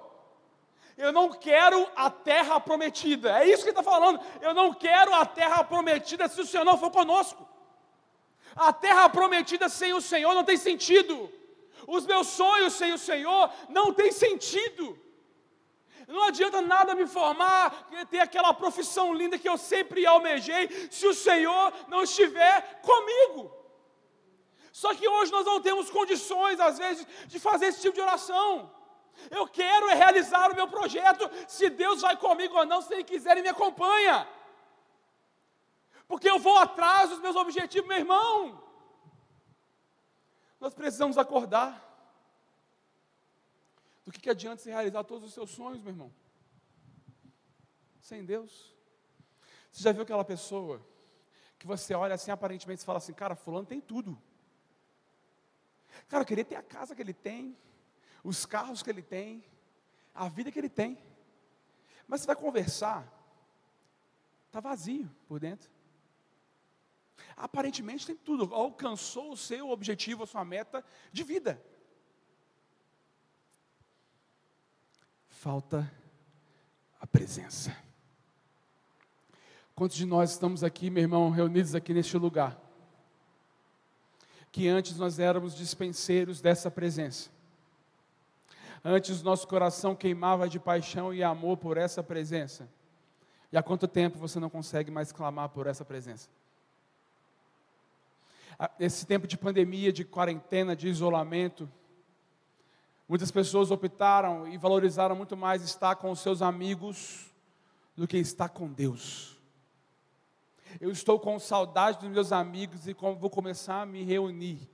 eu 0.98 1.12
não 1.12 1.34
quero 1.34 1.86
a 1.98 2.10
terra 2.10 2.58
prometida. 2.62 3.39
É 3.39 3.46
isso 3.46 3.63
que 3.63 3.72
ele 3.72 3.78
está 3.78 3.84
falando. 3.84 4.22
Eu 4.42 4.54
não 4.54 4.74
quero 4.74 5.13
a 5.13 5.26
terra 5.26 5.66
prometida 5.66 6.30
se 6.30 6.39
o 6.39 6.46
Senhor 6.46 6.63
não 6.63 6.78
for 6.78 6.92
conosco. 6.92 7.46
A 8.56 8.72
terra 8.72 9.10
prometida 9.10 9.68
sem 9.68 9.92
o 9.92 10.02
Senhor 10.02 10.34
não 10.34 10.46
tem 10.46 10.56
sentido. 10.56 11.30
Os 11.88 12.06
meus 12.06 12.28
sonhos 12.28 12.74
sem 12.74 12.93
o 12.93 12.98
Senhor 12.98 13.52
não 13.69 13.93
têm 13.93 14.12
sentido. 14.12 15.00
Não 16.08 16.24
adianta 16.24 16.62
nada 16.62 16.96
me 16.96 17.08
formar, 17.08 17.89
ter 18.10 18.19
aquela 18.19 18.54
profissão 18.54 19.13
linda 19.13 19.38
que 19.38 19.48
eu 19.48 19.58
sempre 19.58 20.06
almejei, 20.06 20.69
se 20.91 21.08
o 21.08 21.13
Senhor 21.13 21.74
não 21.88 22.04
estiver 22.04 22.82
comigo. 22.82 23.52
Só 24.72 24.93
que 24.93 25.08
hoje 25.08 25.32
nós 25.32 25.46
não 25.46 25.62
temos 25.62 25.89
condições, 25.89 26.60
às 26.60 26.78
vezes, 26.78 27.06
de 27.28 27.39
fazer 27.39 27.67
esse 27.67 27.82
tipo 27.82 27.96
de 27.96 28.02
oração. 28.02 28.72
Eu 29.30 29.48
quero 29.48 29.88
realizar 29.88 30.52
o 30.52 30.56
meu 30.56 30.67
projeto, 30.67 31.30
se 31.48 31.69
Deus 31.69 32.02
vai 32.02 32.17
comigo 32.17 32.58
ou 32.58 32.65
não, 32.65 32.82
se 32.82 32.93
Ele 32.93 33.04
quiser, 33.04 33.34
Ele 33.34 33.43
me 33.43 33.50
acompanha. 33.50 34.28
Porque 36.08 36.30
eu 36.30 36.39
vou 36.39 36.58
atrás 36.58 37.10
dos 37.12 37.19
meus 37.19 37.36
objetivos, 37.36 37.88
meu 37.88 37.98
irmão. 37.98 38.62
Nós 40.63 40.73
precisamos 40.73 41.17
acordar. 41.17 41.78
Do 44.06 44.13
que, 44.13 44.21
que 44.21 44.30
adianta 44.30 44.63
você 44.63 44.71
realizar 44.71 45.04
todos 45.04 45.26
os 45.26 45.34
seus 45.34 45.49
sonhos, 45.49 45.82
meu 45.82 45.91
irmão? 45.91 46.10
Sem 47.99 48.23
Deus. 48.23 48.73
Você 49.69 49.84
já 49.84 49.91
viu 49.91 50.04
aquela 50.04 50.23
pessoa 50.23 50.82
que 51.60 51.67
você 51.67 51.93
olha 51.93 52.15
assim, 52.15 52.32
aparentemente, 52.32 52.82
e 52.82 52.86
fala 52.86 52.99
assim, 52.99 53.12
cara, 53.12 53.36
fulano 53.36 53.67
tem 53.67 53.82
tudo. 53.82 54.17
Cara, 56.08 56.23
eu 56.23 56.28
queria 56.28 56.45
ter 56.45 56.56
a 56.56 56.63
casa 56.63 56.95
que 56.95 57.02
ele 57.02 57.13
tem, 57.13 57.58
os 58.23 58.45
carros 58.45 58.82
que 58.82 58.89
ele 58.89 59.02
tem, 59.02 59.43
a 60.15 60.30
vida 60.30 60.49
que 60.49 60.60
ele 60.60 60.69
tem. 60.69 60.97
Mas 62.08 62.21
você 62.21 62.28
vai 62.28 62.38
conversar, 62.38 63.06
está 64.47 64.62
vazio 64.62 65.13
por 65.28 65.41
dentro. 65.41 65.69
Aparentemente 67.36 68.06
tem 68.06 68.15
tudo, 68.15 68.54
alcançou 68.54 69.32
o 69.32 69.38
seu 69.38 69.69
objetivo, 69.69 70.23
a 70.23 70.28
sua 70.28 70.45
meta 70.45 70.84
de 71.12 71.23
vida. 71.23 71.62
Falta 75.28 75.91
a 76.99 77.08
presença. 77.08 77.76
Quantos 79.76 79.97
de 79.97 80.06
nós 80.06 80.32
estamos 80.32 80.63
aqui, 80.63 80.89
meu 80.89 81.02
irmão, 81.02 81.30
reunidos 81.32 81.73
aqui 81.73 81.93
neste 81.93 82.17
lugar? 82.17 82.60
Que 84.52 84.67
antes 84.67 84.97
nós 84.97 85.17
éramos 85.17 85.56
dispenseiros 85.56 86.39
dessa 86.39 86.69
presença. 86.69 87.30
Antes 88.86 89.23
nosso 89.23 89.47
coração 89.47 89.95
queimava 89.95 90.47
de 90.47 90.60
paixão 90.60 91.13
e 91.13 91.23
amor 91.23 91.58
por 91.58 91.78
essa 91.78 92.04
presença. 92.04 92.69
E 93.52 93.58
há 93.58 93.63
quanto 93.63 93.88
tempo 93.88 94.19
você 94.19 94.39
não 94.39 94.49
consegue 94.49 94.91
mais 94.91 95.12
clamar 95.12 95.49
por 95.49 95.67
essa 95.67 95.84
presença? 95.84 96.30
Esse 98.80 99.06
tempo 99.06 99.28
de 99.28 99.38
pandemia, 99.38 99.92
de 99.92 100.04
quarentena, 100.04 100.76
de 100.76 100.88
isolamento, 100.88 101.70
muitas 103.08 103.32
pessoas 103.32 103.72
optaram 103.72 104.48
e 104.48 104.58
valorizaram 104.58 105.16
muito 105.16 105.36
mais 105.36 105.63
estar 105.63 105.96
com 105.96 106.12
os 106.12 106.20
seus 106.20 106.42
amigos 106.42 107.32
do 107.96 108.08
que 108.08 108.18
estar 108.18 108.50
com 108.50 108.72
Deus. 108.72 109.38
Eu 110.80 110.92
estou 110.92 111.20
com 111.20 111.38
saudade 111.39 112.00
dos 112.00 112.10
meus 112.10 112.32
amigos 112.32 112.88
e 112.88 112.94
vou 112.94 113.30
começar 113.30 113.82
a 113.82 113.86
me 113.86 114.04
reunir. 114.04 114.70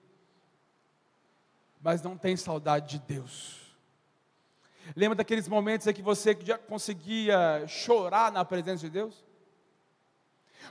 Mas 1.82 2.02
não 2.02 2.18
tem 2.18 2.36
saudade 2.36 2.98
de 2.98 3.00
Deus. 3.00 3.60
Lembra 4.96 5.16
daqueles 5.16 5.48
momentos 5.48 5.88
em 5.88 5.94
que 5.94 6.02
você 6.02 6.38
já 6.42 6.58
conseguia 6.58 7.66
chorar 7.68 8.32
na 8.32 8.44
presença 8.44 8.82
de 8.86 8.90
Deus? 8.90 9.29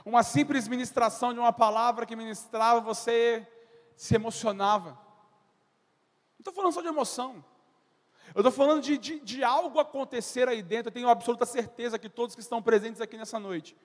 Uma 0.05 0.23
simples 0.23 0.67
ministração 0.67 1.33
de 1.33 1.39
uma 1.39 1.53
palavra 1.53 2.05
que 2.05 2.15
ministrava, 2.15 2.79
você 2.79 3.47
se 3.95 4.15
emocionava. 4.15 4.91
Não 4.91 6.39
estou 6.39 6.53
falando 6.53 6.73
só 6.73 6.81
de 6.81 6.87
emoção. 6.87 7.43
Eu 8.35 8.41
estou 8.41 8.51
falando 8.51 8.81
de, 8.81 8.97
de, 8.97 9.19
de, 9.19 9.43
algo 9.43 9.79
acontecer 9.79 10.47
aí 10.47 10.61
dentro. 10.61 10.89
Eu 10.89 10.93
tenho 10.93 11.09
absoluta 11.09 11.45
certeza 11.45 11.97
que 11.97 12.09
todos 12.09 12.35
que 12.35 12.41
estão 12.41 12.61
presentes 12.61 13.01
aqui 13.01 13.17
nessa 13.17 13.39
noite 13.39 13.75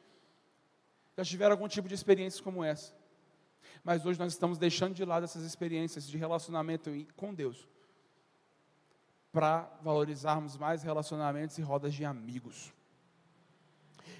já 1.17 1.25
tiveram 1.25 1.53
algum 1.53 1.69
tipo 1.69 1.89
de 1.89 1.95
experiência 1.95 2.43
como 2.43 2.63
essa. 2.63 2.95
Mas 3.83 4.05
hoje 4.05 4.19
nós 4.19 4.33
estamos 4.33 4.59
deixando 4.59 4.95
de 4.95 5.05
lado 5.05 5.25
essas 5.25 5.43
experiências 5.43 6.09
de 6.09 6.19
relacionamento 6.19 6.91
com 7.17 7.33
Deus 7.33 7.69
para 9.33 9.69
valorizarmos 9.83 10.57
mais 10.57 10.83
relacionamentos 10.83 11.57
e 11.59 11.63
rodas 11.63 11.95
de 11.95 12.05
amigos. 12.05 12.74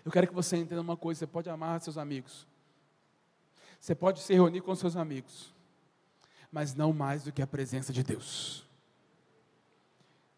Eu 0.05 0.13
quero 0.13 0.27
que 0.27 0.35
você 0.35 0.57
entenda 0.57 0.81
uma 0.81 0.97
coisa: 0.97 1.21
você 1.21 1.27
pode 1.27 1.49
amar 1.49 1.81
seus 1.81 1.97
amigos, 1.97 2.47
você 3.81 3.95
pode 3.95 4.21
se 4.21 4.33
reunir 4.35 4.61
com 4.61 4.75
seus 4.75 4.97
amigos, 4.97 5.53
mas 6.51 6.75
não 6.75 6.93
mais 6.93 7.25
do 7.25 7.33
que 7.33 7.43
a 7.43 7.47
presença 7.47 7.93
de 7.93 8.03
Deus. 8.03 8.67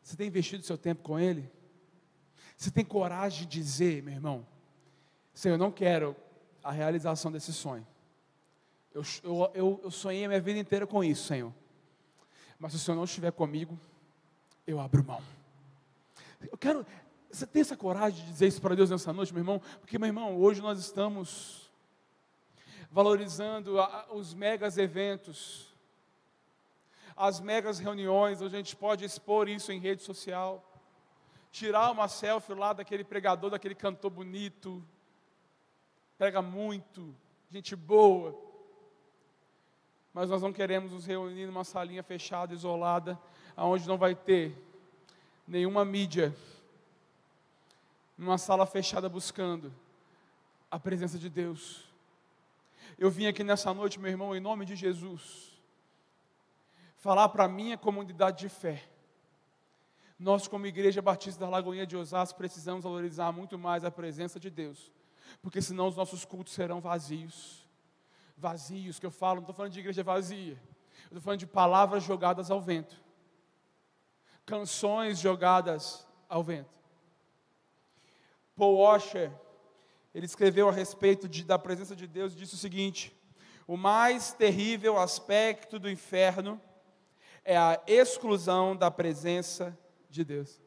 Você 0.03 0.17
tem 0.17 0.29
investido 0.29 0.65
seu 0.65 0.79
tempo 0.79 1.03
com 1.03 1.19
Ele? 1.19 1.51
Você 2.57 2.71
tem 2.71 2.85
coragem 2.85 3.41
de 3.41 3.59
dizer, 3.59 4.03
meu 4.03 4.15
irmão, 4.15 4.47
Senhor, 5.35 5.55
eu 5.55 5.59
não 5.59 5.71
quero 5.71 6.17
a 6.63 6.71
realização 6.71 7.31
desse 7.31 7.53
sonho. 7.53 7.87
Eu, 8.95 9.03
eu, 9.53 9.81
eu, 9.85 9.91
sonhei 9.91 10.25
a 10.25 10.29
minha 10.29 10.41
vida 10.41 10.59
inteira 10.59 10.87
com 10.87 11.05
isso, 11.05 11.27
Senhor. 11.27 11.53
Mas 12.59 12.73
se 12.73 12.79
o 12.79 12.81
Senhor 12.81 12.97
não 12.97 13.05
estiver 13.05 13.31
comigo, 13.31 13.79
eu 14.67 14.81
abro 14.81 15.05
mão. 15.05 15.23
Eu 16.51 16.57
quero. 16.57 16.87
Você 17.31 17.47
tem 17.47 17.61
essa 17.61 17.77
coragem 17.77 18.25
de 18.25 18.31
dizer 18.31 18.47
isso 18.47 18.61
para 18.61 18.75
Deus 18.75 18.91
nessa 18.91 19.13
noite, 19.13 19.33
meu 19.33 19.41
irmão? 19.41 19.61
Porque, 19.81 19.99
meu 19.99 20.07
irmão, 20.07 20.37
hoje 20.39 20.61
nós 20.61 20.79
estamos 20.79 21.71
valorizando 22.91 23.77
os 24.11 24.33
megas 24.33 24.79
eventos, 24.79 25.75
as 27.17 27.41
megas 27.41 27.79
reuniões, 27.79 28.41
onde 28.41 28.55
a 28.55 28.59
gente 28.59 28.77
pode 28.77 29.05
expor 29.05 29.49
isso 29.49 29.73
em 29.73 29.79
rede 29.79 30.03
social, 30.03 30.65
tirar 31.51 31.91
uma 31.91 32.09
selfie 32.09 32.55
lá 32.55 32.73
daquele 32.73 33.05
pregador, 33.05 33.51
daquele 33.51 33.75
cantor 33.75 34.11
bonito, 34.11 34.83
prega 36.17 36.41
muito, 36.41 37.15
gente 37.51 37.75
boa. 37.75 38.35
Mas 40.13 40.31
nós 40.31 40.41
não 40.41 40.53
queremos 40.53 40.93
nos 40.93 41.05
reunir 41.05 41.47
numa 41.47 41.65
salinha 41.65 42.03
fechada, 42.03 42.55
isolada, 42.55 43.19
aonde 43.55 43.87
não 43.87 43.99
vai 43.99 44.15
ter 44.15 44.57
nenhuma 45.47 45.85
mídia, 45.85 46.35
numa 48.17 48.39
sala 48.39 48.67
fechada 48.67 49.09
buscando 49.09 49.73
a 50.71 50.79
presença 50.79 51.19
de 51.19 51.29
Deus. 51.29 51.85
Eu 52.99 53.11
vim 53.11 53.27
aqui 53.27 53.45
nessa 53.45 53.73
noite, 53.75 53.99
meu 54.01 54.11
irmão, 54.11 54.35
em 54.35 54.41
nome 54.41 54.65
de 54.65 54.75
Jesus, 54.75 55.61
falar 56.97 57.29
para 57.29 57.45
a 57.45 57.49
minha 57.49 57.77
comunidade 57.77 58.39
de 58.39 58.49
fé. 58.49 58.89
Nós, 60.19 60.49
como 60.49 60.67
Igreja 60.67 61.03
Batista 61.03 61.45
da 61.45 61.51
Lagoinha 61.51 61.87
de 61.87 61.97
Osasco, 61.97 62.39
precisamos 62.39 62.85
valorizar 62.85 63.33
muito 63.33 63.59
mais 63.59 63.85
a 63.85 63.91
presença 63.91 64.41
de 64.41 64.49
Deus 64.49 64.91
porque 65.41 65.63
senão 65.63 65.89
os 65.89 65.97
nossos 65.97 66.25
cultos 66.25 66.53
serão 66.53 66.81
vazios. 66.81 67.65
Vazios, 68.37 68.99
que 68.99 69.07
eu 69.07 69.11
falo, 69.11 69.37
não 69.37 69.43
estou 69.43 69.55
falando 69.55 69.73
de 69.73 69.81
igreja 69.81 70.03
vazia, 70.03 70.61
estou 71.05 71.21
falando 71.21 71.41
de 71.41 71.47
palavras 71.47 72.03
jogadas 72.03 72.51
ao 72.51 72.61
vento, 72.61 72.95
canções 74.45 75.19
jogadas 75.19 76.07
ao 76.29 76.45
vento. 76.45 76.69
Paul 78.57 78.79
Washer, 78.79 79.31
ele 80.15 80.25
escreveu 80.25 80.69
a 80.69 80.73
respeito 80.73 81.29
de, 81.29 81.45
da 81.45 81.59
presença 81.59 81.95
de 81.95 82.07
Deus 82.07 82.33
e 82.33 82.37
disse 82.37 82.55
o 82.55 82.59
seguinte: 82.59 83.15
o 83.67 83.77
mais 83.77 84.33
terrível 84.33 84.99
aspecto 84.99 85.79
do 85.79 85.91
inferno 85.91 86.61
é 87.45 87.57
a 87.57 87.81
exclusão 87.87 88.75
da 88.75 88.91
presença 88.91 89.79
de 90.09 90.25
Deus. 90.25 90.61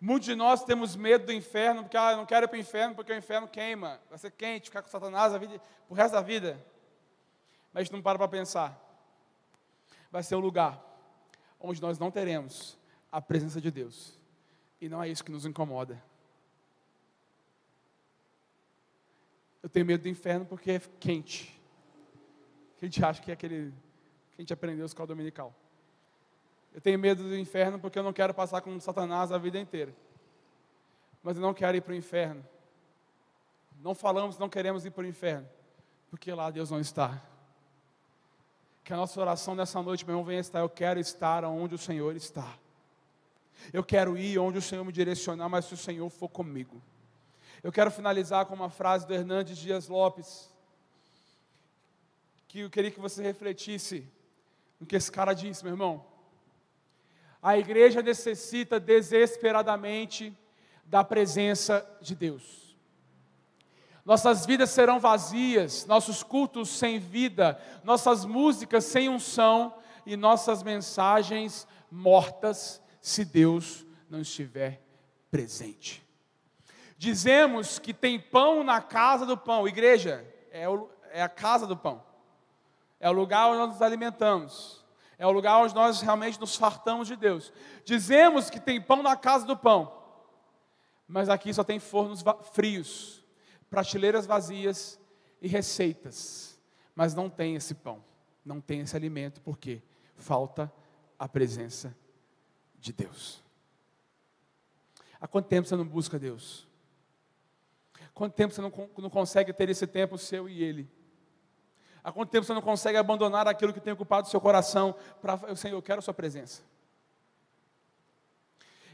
Muitos 0.00 0.26
de 0.26 0.34
nós 0.34 0.64
temos 0.64 0.96
medo 0.96 1.26
do 1.26 1.32
inferno, 1.32 1.82
porque 1.82 1.96
ah, 1.96 2.12
eu 2.12 2.16
não 2.16 2.26
quero 2.26 2.46
ir 2.46 2.48
para 2.48 2.56
o 2.56 2.60
inferno, 2.60 2.94
porque 2.94 3.12
o 3.12 3.16
inferno 3.16 3.48
queima, 3.48 4.00
vai 4.08 4.18
ser 4.18 4.30
quente, 4.30 4.66
ficar 4.66 4.82
com 4.82 4.88
Satanás 4.88 5.34
a 5.34 5.38
vida, 5.38 5.60
o 5.88 5.94
resto 5.94 6.12
da 6.14 6.20
vida. 6.20 6.64
Mas 7.72 7.80
a 7.80 7.84
gente 7.84 7.92
não 7.92 8.02
para 8.02 8.18
para 8.18 8.28
pensar. 8.28 8.80
Vai 10.10 10.22
ser 10.22 10.36
o 10.36 10.40
lugar 10.40 10.82
onde 11.60 11.82
nós 11.82 11.98
não 11.98 12.10
teremos 12.10 12.78
a 13.10 13.20
presença 13.20 13.60
de 13.60 13.70
Deus. 13.70 14.18
E 14.80 14.88
não 14.88 15.02
é 15.02 15.08
isso 15.08 15.24
que 15.24 15.32
nos 15.32 15.44
incomoda. 15.44 16.02
Eu 19.68 19.70
tenho 19.70 19.84
medo 19.84 20.04
do 20.04 20.08
inferno 20.08 20.46
porque 20.46 20.70
é 20.70 20.80
quente. 20.98 21.60
Que 22.78 22.86
a 22.86 22.88
gente 22.88 23.04
acha 23.04 23.20
que 23.20 23.30
é 23.30 23.34
aquele 23.34 23.70
que 24.30 24.38
a 24.38 24.40
gente 24.40 24.50
aprendeu 24.50 24.82
a 24.82 24.86
escola 24.86 25.08
dominical. 25.08 25.54
Eu 26.74 26.80
tenho 26.80 26.98
medo 26.98 27.22
do 27.22 27.36
inferno 27.36 27.78
porque 27.78 27.98
eu 27.98 28.02
não 28.02 28.14
quero 28.14 28.32
passar 28.32 28.62
com 28.62 28.80
Satanás 28.80 29.30
a 29.30 29.36
vida 29.36 29.58
inteira. 29.58 29.94
Mas 31.22 31.36
eu 31.36 31.42
não 31.42 31.52
quero 31.52 31.76
ir 31.76 31.82
para 31.82 31.92
o 31.92 31.94
inferno. 31.94 32.42
Não 33.82 33.94
falamos, 33.94 34.38
não 34.38 34.48
queremos 34.48 34.86
ir 34.86 34.90
para 34.90 35.04
o 35.04 35.06
inferno, 35.06 35.46
porque 36.08 36.32
lá 36.32 36.50
Deus 36.50 36.70
não 36.70 36.80
está. 36.80 37.22
Que 38.82 38.94
a 38.94 38.96
nossa 38.96 39.20
oração 39.20 39.54
nessa 39.54 39.82
noite, 39.82 40.02
meu 40.02 40.14
irmão, 40.14 40.24
venha 40.24 40.40
estar. 40.40 40.60
Eu 40.60 40.70
quero 40.70 40.98
estar 40.98 41.44
onde 41.44 41.74
o 41.74 41.78
Senhor 41.78 42.16
está. 42.16 42.56
Eu 43.70 43.84
quero 43.84 44.16
ir 44.16 44.38
onde 44.38 44.56
o 44.56 44.62
Senhor 44.62 44.82
me 44.82 44.92
direcionar, 44.92 45.50
mas 45.50 45.66
se 45.66 45.74
o 45.74 45.76
Senhor 45.76 46.08
for 46.08 46.30
comigo. 46.30 46.80
Eu 47.62 47.72
quero 47.72 47.90
finalizar 47.90 48.46
com 48.46 48.54
uma 48.54 48.70
frase 48.70 49.06
do 49.06 49.12
Hernandes 49.12 49.58
Dias 49.58 49.88
Lopes, 49.88 50.48
que 52.46 52.60
eu 52.60 52.70
queria 52.70 52.90
que 52.90 53.00
você 53.00 53.22
refletisse 53.22 54.06
no 54.78 54.86
que 54.86 54.94
esse 54.94 55.10
cara 55.10 55.34
disse, 55.34 55.64
meu 55.64 55.72
irmão. 55.72 56.04
A 57.42 57.58
igreja 57.58 58.00
necessita 58.00 58.78
desesperadamente 58.78 60.36
da 60.84 61.02
presença 61.02 61.84
de 62.00 62.14
Deus. 62.14 62.76
Nossas 64.04 64.46
vidas 64.46 64.70
serão 64.70 65.00
vazias, 65.00 65.84
nossos 65.84 66.22
cultos 66.22 66.70
sem 66.70 66.98
vida, 66.98 67.60
nossas 67.84 68.24
músicas 68.24 68.84
sem 68.84 69.08
unção 69.08 69.74
e 70.06 70.16
nossas 70.16 70.62
mensagens 70.62 71.66
mortas 71.90 72.80
se 73.00 73.24
Deus 73.24 73.84
não 74.08 74.20
estiver 74.20 74.80
presente. 75.30 76.07
Dizemos 76.98 77.78
que 77.78 77.94
tem 77.94 78.20
pão 78.20 78.62
na 78.62 78.82
casa 78.82 79.24
do 79.24 79.38
pão, 79.38 79.66
igreja 79.66 80.26
é, 80.50 80.68
o, 80.68 80.90
é 81.12 81.22
a 81.22 81.28
casa 81.28 81.66
do 81.66 81.76
pão, 81.76 82.04
é 83.00 83.08
o 83.08 83.12
lugar 83.12 83.48
onde 83.48 83.58
nós 83.58 83.68
nos 83.70 83.82
alimentamos. 83.82 84.78
É 85.18 85.26
o 85.26 85.32
lugar 85.32 85.58
onde 85.58 85.74
nós 85.74 86.00
realmente 86.00 86.38
nos 86.38 86.54
fartamos 86.54 87.08
de 87.08 87.16
Deus. 87.16 87.52
Dizemos 87.84 88.48
que 88.48 88.60
tem 88.60 88.80
pão 88.80 89.02
na 89.02 89.16
casa 89.16 89.44
do 89.44 89.56
pão, 89.56 89.92
mas 91.08 91.28
aqui 91.28 91.52
só 91.52 91.64
tem 91.64 91.80
fornos 91.80 92.22
frios, 92.52 93.24
prateleiras 93.68 94.26
vazias 94.26 94.98
e 95.42 95.48
receitas, 95.48 96.56
mas 96.94 97.14
não 97.14 97.28
tem 97.28 97.56
esse 97.56 97.74
pão, 97.74 98.04
não 98.44 98.60
tem 98.60 98.80
esse 98.80 98.94
alimento, 98.94 99.40
porque 99.40 99.82
falta 100.16 100.72
a 101.18 101.28
presença 101.28 101.96
de 102.78 102.92
Deus. 102.92 103.42
Há 105.20 105.26
quanto 105.26 105.48
tempo 105.48 105.66
você 105.66 105.74
não 105.74 105.84
busca 105.84 106.16
Deus? 106.16 106.67
Quanto 108.18 108.34
tempo 108.34 108.52
você 108.52 108.60
não, 108.60 108.72
não 108.98 109.08
consegue 109.08 109.52
ter 109.52 109.68
esse 109.68 109.86
tempo 109.86 110.18
seu 110.18 110.48
e 110.48 110.60
Ele? 110.60 110.90
Há 112.02 112.10
quanto 112.10 112.30
tempo 112.30 112.44
você 112.44 112.52
não 112.52 112.60
consegue 112.60 112.98
abandonar 112.98 113.46
aquilo 113.46 113.72
que 113.72 113.78
tem 113.78 113.92
ocupado 113.92 114.26
o 114.26 114.30
seu 114.30 114.40
coração 114.40 114.92
para, 115.22 115.54
Senhor, 115.54 115.76
eu 115.76 115.82
quero 115.82 116.00
a 116.00 116.02
sua 116.02 116.12
presença. 116.12 116.64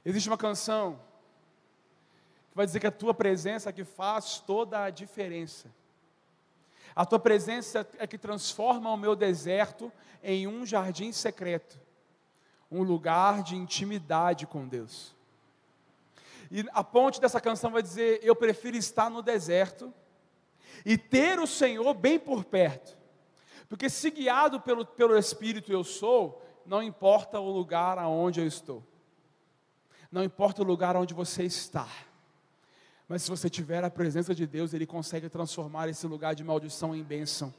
Existe 0.04 0.28
uma 0.28 0.36
canção 0.36 1.00
que 2.50 2.54
vai 2.54 2.66
dizer 2.66 2.80
que 2.80 2.86
a 2.86 2.92
tua 2.92 3.14
presença 3.14 3.70
é 3.70 3.72
que 3.72 3.82
faz 3.82 4.40
toda 4.40 4.84
a 4.84 4.90
diferença. 4.90 5.72
A 6.94 7.06
tua 7.06 7.18
presença 7.18 7.88
é 7.96 8.06
que 8.06 8.18
transforma 8.18 8.92
o 8.92 8.96
meu 8.98 9.16
deserto 9.16 9.90
em 10.22 10.46
um 10.46 10.66
jardim 10.66 11.12
secreto, 11.12 11.80
um 12.70 12.82
lugar 12.82 13.42
de 13.42 13.56
intimidade 13.56 14.46
com 14.46 14.68
Deus. 14.68 15.16
E 16.56 16.64
a 16.72 16.84
ponte 16.84 17.20
dessa 17.20 17.40
canção 17.40 17.72
vai 17.72 17.82
dizer: 17.82 18.20
Eu 18.22 18.36
prefiro 18.36 18.76
estar 18.76 19.10
no 19.10 19.20
deserto 19.20 19.92
e 20.86 20.96
ter 20.96 21.40
o 21.40 21.48
Senhor 21.48 21.92
bem 21.94 22.16
por 22.16 22.44
perto, 22.44 22.96
porque 23.68 23.90
se 23.90 24.08
guiado 24.08 24.60
pelo, 24.60 24.86
pelo 24.86 25.18
Espírito 25.18 25.72
eu 25.72 25.82
sou, 25.82 26.40
não 26.64 26.80
importa 26.80 27.40
o 27.40 27.50
lugar 27.50 27.98
aonde 27.98 28.38
eu 28.38 28.46
estou, 28.46 28.84
não 30.12 30.22
importa 30.22 30.62
o 30.62 30.64
lugar 30.64 30.96
onde 30.96 31.12
você 31.12 31.42
está. 31.42 31.88
Mas 33.08 33.22
se 33.22 33.30
você 33.30 33.50
tiver 33.50 33.82
a 33.82 33.90
presença 33.90 34.32
de 34.32 34.46
Deus, 34.46 34.72
Ele 34.72 34.86
consegue 34.86 35.28
transformar 35.28 35.88
esse 35.88 36.06
lugar 36.06 36.36
de 36.36 36.44
maldição 36.44 36.94
em 36.94 37.02
bênção. 37.02 37.52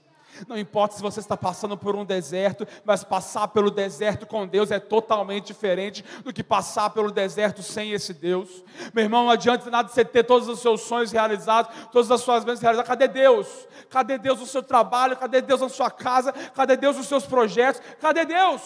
Não 0.48 0.58
importa 0.58 0.96
se 0.96 1.02
você 1.02 1.20
está 1.20 1.36
passando 1.36 1.78
por 1.78 1.96
um 1.96 2.06
deserto, 2.06 2.68
mas 2.84 3.04
passar 3.04 3.48
pelo 3.50 3.72
deserto 3.72 4.26
com 4.26 4.48
Deus 4.48 4.72
é 4.72 4.80
totalmente 4.80 5.48
diferente 5.48 6.04
do 6.24 6.34
que 6.34 6.44
passar 6.44 6.90
pelo 6.90 7.12
deserto 7.12 7.62
sem 7.62 7.92
esse 7.92 8.14
Deus. 8.14 8.64
Meu 8.94 9.04
irmão, 9.04 9.26
não 9.26 9.32
adianta 9.32 9.70
nada 9.70 9.90
você 9.90 10.04
ter 10.04 10.24
todos 10.24 10.48
os 10.48 10.60
seus 10.60 10.82
sonhos 10.82 11.12
realizados, 11.12 11.74
todas 11.92 12.10
as 12.12 12.22
suas 12.22 12.44
bênçãos 12.44 12.62
realizadas. 12.62 12.88
Cadê 12.88 13.08
Deus? 13.08 13.68
Cadê 13.90 14.18
Deus 14.18 14.40
no 14.40 14.46
seu 14.46 14.64
trabalho? 14.64 15.18
Cadê 15.18 15.42
Deus 15.42 15.62
na 15.62 15.70
sua 15.70 15.92
casa? 15.92 16.32
Cadê 16.32 16.76
Deus 16.78 16.98
nos 16.98 17.08
seus 17.08 17.26
projetos? 17.26 17.82
Cadê 18.00 18.26
Deus? 18.26 18.62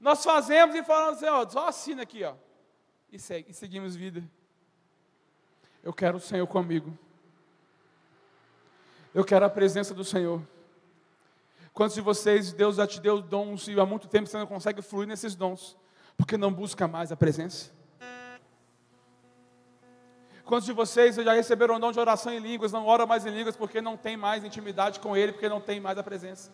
Nós 0.00 0.22
fazemos 0.22 0.76
e 0.76 0.82
falamos 0.82 1.16
assim, 1.16 1.26
ó, 1.26 1.48
só 1.48 1.68
assina 1.68 2.02
aqui, 2.02 2.22
ó 2.24 2.34
e, 3.14 3.18
segue, 3.18 3.50
e 3.52 3.54
seguimos 3.54 3.94
vida. 3.94 4.28
Eu 5.82 5.92
quero 5.92 6.16
o 6.16 6.20
Senhor 6.20 6.46
comigo. 6.48 6.98
Eu 9.14 9.24
quero 9.24 9.44
a 9.44 9.50
presença 9.50 9.94
do 9.94 10.02
Senhor. 10.02 10.42
Quantos 11.72 11.94
de 11.94 12.00
vocês, 12.00 12.52
Deus 12.52 12.76
já 12.76 12.86
te 12.86 13.00
deu 13.00 13.22
dons 13.22 13.68
e 13.68 13.78
há 13.78 13.86
muito 13.86 14.08
tempo 14.08 14.28
você 14.28 14.36
não 14.36 14.46
consegue 14.46 14.82
fluir 14.82 15.06
nesses 15.06 15.36
dons, 15.36 15.76
porque 16.16 16.36
não 16.36 16.52
busca 16.52 16.88
mais 16.88 17.12
a 17.12 17.16
presença? 17.16 17.70
Quantos 20.44 20.66
de 20.66 20.72
vocês 20.72 21.14
já 21.14 21.32
receberam 21.32 21.76
o 21.76 21.78
dom 21.78 21.92
de 21.92 22.00
oração 22.00 22.32
em 22.32 22.40
línguas, 22.40 22.72
não 22.72 22.86
oram 22.86 23.06
mais 23.06 23.24
em 23.24 23.30
línguas 23.30 23.56
porque 23.56 23.80
não 23.80 23.96
tem 23.96 24.16
mais 24.16 24.42
intimidade 24.42 24.98
com 24.98 25.16
Ele, 25.16 25.32
porque 25.32 25.48
não 25.48 25.60
tem 25.60 25.80
mais 25.80 25.96
a 25.96 26.02
presença? 26.02 26.52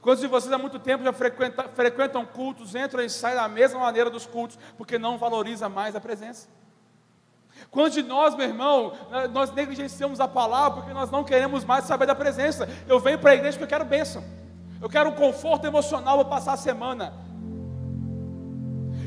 Quantos 0.00 0.20
de 0.20 0.28
vocês 0.28 0.52
há 0.52 0.58
muito 0.58 0.78
tempo 0.78 1.02
já 1.02 1.12
frequentam, 1.12 1.68
frequentam 1.70 2.24
cultos, 2.26 2.74
entram 2.74 3.02
e 3.02 3.08
saem 3.08 3.34
da 3.34 3.48
mesma 3.48 3.80
maneira 3.80 4.10
dos 4.10 4.26
cultos, 4.26 4.58
porque 4.76 4.98
não 4.98 5.16
valoriza 5.16 5.70
mais 5.70 5.96
a 5.96 6.00
presença? 6.00 6.48
Quantos 7.70 7.94
de 7.94 8.02
nós, 8.02 8.34
meu 8.34 8.46
irmão, 8.46 8.92
nós 9.32 9.52
negligenciamos 9.52 10.20
a 10.20 10.28
palavra 10.28 10.80
porque 10.80 10.94
nós 10.94 11.10
não 11.10 11.24
queremos 11.24 11.64
mais 11.64 11.84
saber 11.84 12.06
da 12.06 12.14
presença? 12.14 12.68
Eu 12.88 13.00
venho 13.00 13.18
para 13.18 13.32
a 13.32 13.34
igreja 13.34 13.52
porque 13.58 13.64
eu 13.64 13.78
quero 13.78 13.84
bênção, 13.84 14.22
eu 14.80 14.88
quero 14.88 15.10
um 15.10 15.14
conforto 15.14 15.66
emocional 15.66 16.18
para 16.18 16.28
passar 16.28 16.52
a 16.54 16.56
semana. 16.56 17.12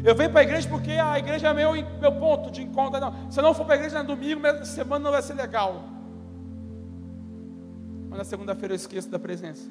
Eu 0.03 0.15
venho 0.15 0.29
para 0.29 0.41
a 0.41 0.43
igreja 0.43 0.67
porque 0.69 0.91
a 0.91 1.19
igreja 1.19 1.49
é 1.49 1.53
meu, 1.53 1.73
meu 1.73 2.11
ponto 2.13 2.49
de 2.49 2.61
encontro. 2.61 2.99
Não, 2.99 3.31
se 3.31 3.39
eu 3.39 3.43
não 3.43 3.53
for 3.53 3.65
para 3.65 3.75
a 3.75 3.77
igreja 3.77 4.01
no 4.01 4.15
domingo, 4.15 4.39
minha 4.39 4.63
semana 4.63 5.03
não 5.03 5.11
vai 5.11 5.21
ser 5.21 5.33
legal. 5.33 5.83
Mas 8.09 8.19
na 8.19 8.23
segunda-feira 8.23 8.73
eu 8.73 8.75
esqueço 8.75 9.09
da 9.09 9.19
presença. 9.19 9.69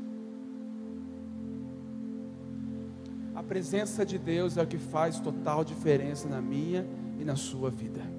A 3.34 3.42
presença 3.42 4.04
de 4.04 4.18
Deus 4.18 4.56
é 4.56 4.62
o 4.62 4.66
que 4.66 4.78
faz 4.78 5.18
total 5.18 5.64
diferença 5.64 6.28
na 6.28 6.40
minha 6.40 6.84
e 7.18 7.24
na 7.24 7.36
sua 7.36 7.70
vida. 7.70 8.17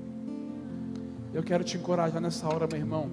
Eu 1.33 1.43
quero 1.43 1.63
te 1.63 1.77
encorajar 1.77 2.19
nessa 2.21 2.47
hora, 2.47 2.67
meu 2.67 2.79
irmão, 2.79 3.09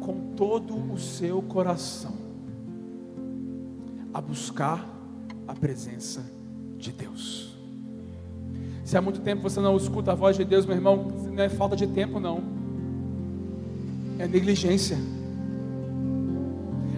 com 0.00 0.34
todo 0.34 0.74
o 0.92 0.98
seu 0.98 1.42
coração, 1.42 2.14
a 4.12 4.20
buscar 4.20 4.88
a 5.46 5.54
presença 5.54 6.24
de 6.78 6.90
Deus. 6.90 7.54
Se 8.84 8.96
há 8.96 9.02
muito 9.02 9.20
tempo 9.20 9.42
você 9.42 9.60
não 9.60 9.76
escuta 9.76 10.12
a 10.12 10.14
voz 10.14 10.36
de 10.36 10.44
Deus, 10.44 10.64
meu 10.66 10.76
irmão, 10.76 11.08
não 11.32 11.42
é 11.42 11.48
falta 11.48 11.76
de 11.76 11.86
tempo, 11.86 12.18
não, 12.18 12.42
é 14.18 14.26
negligência. 14.26 14.96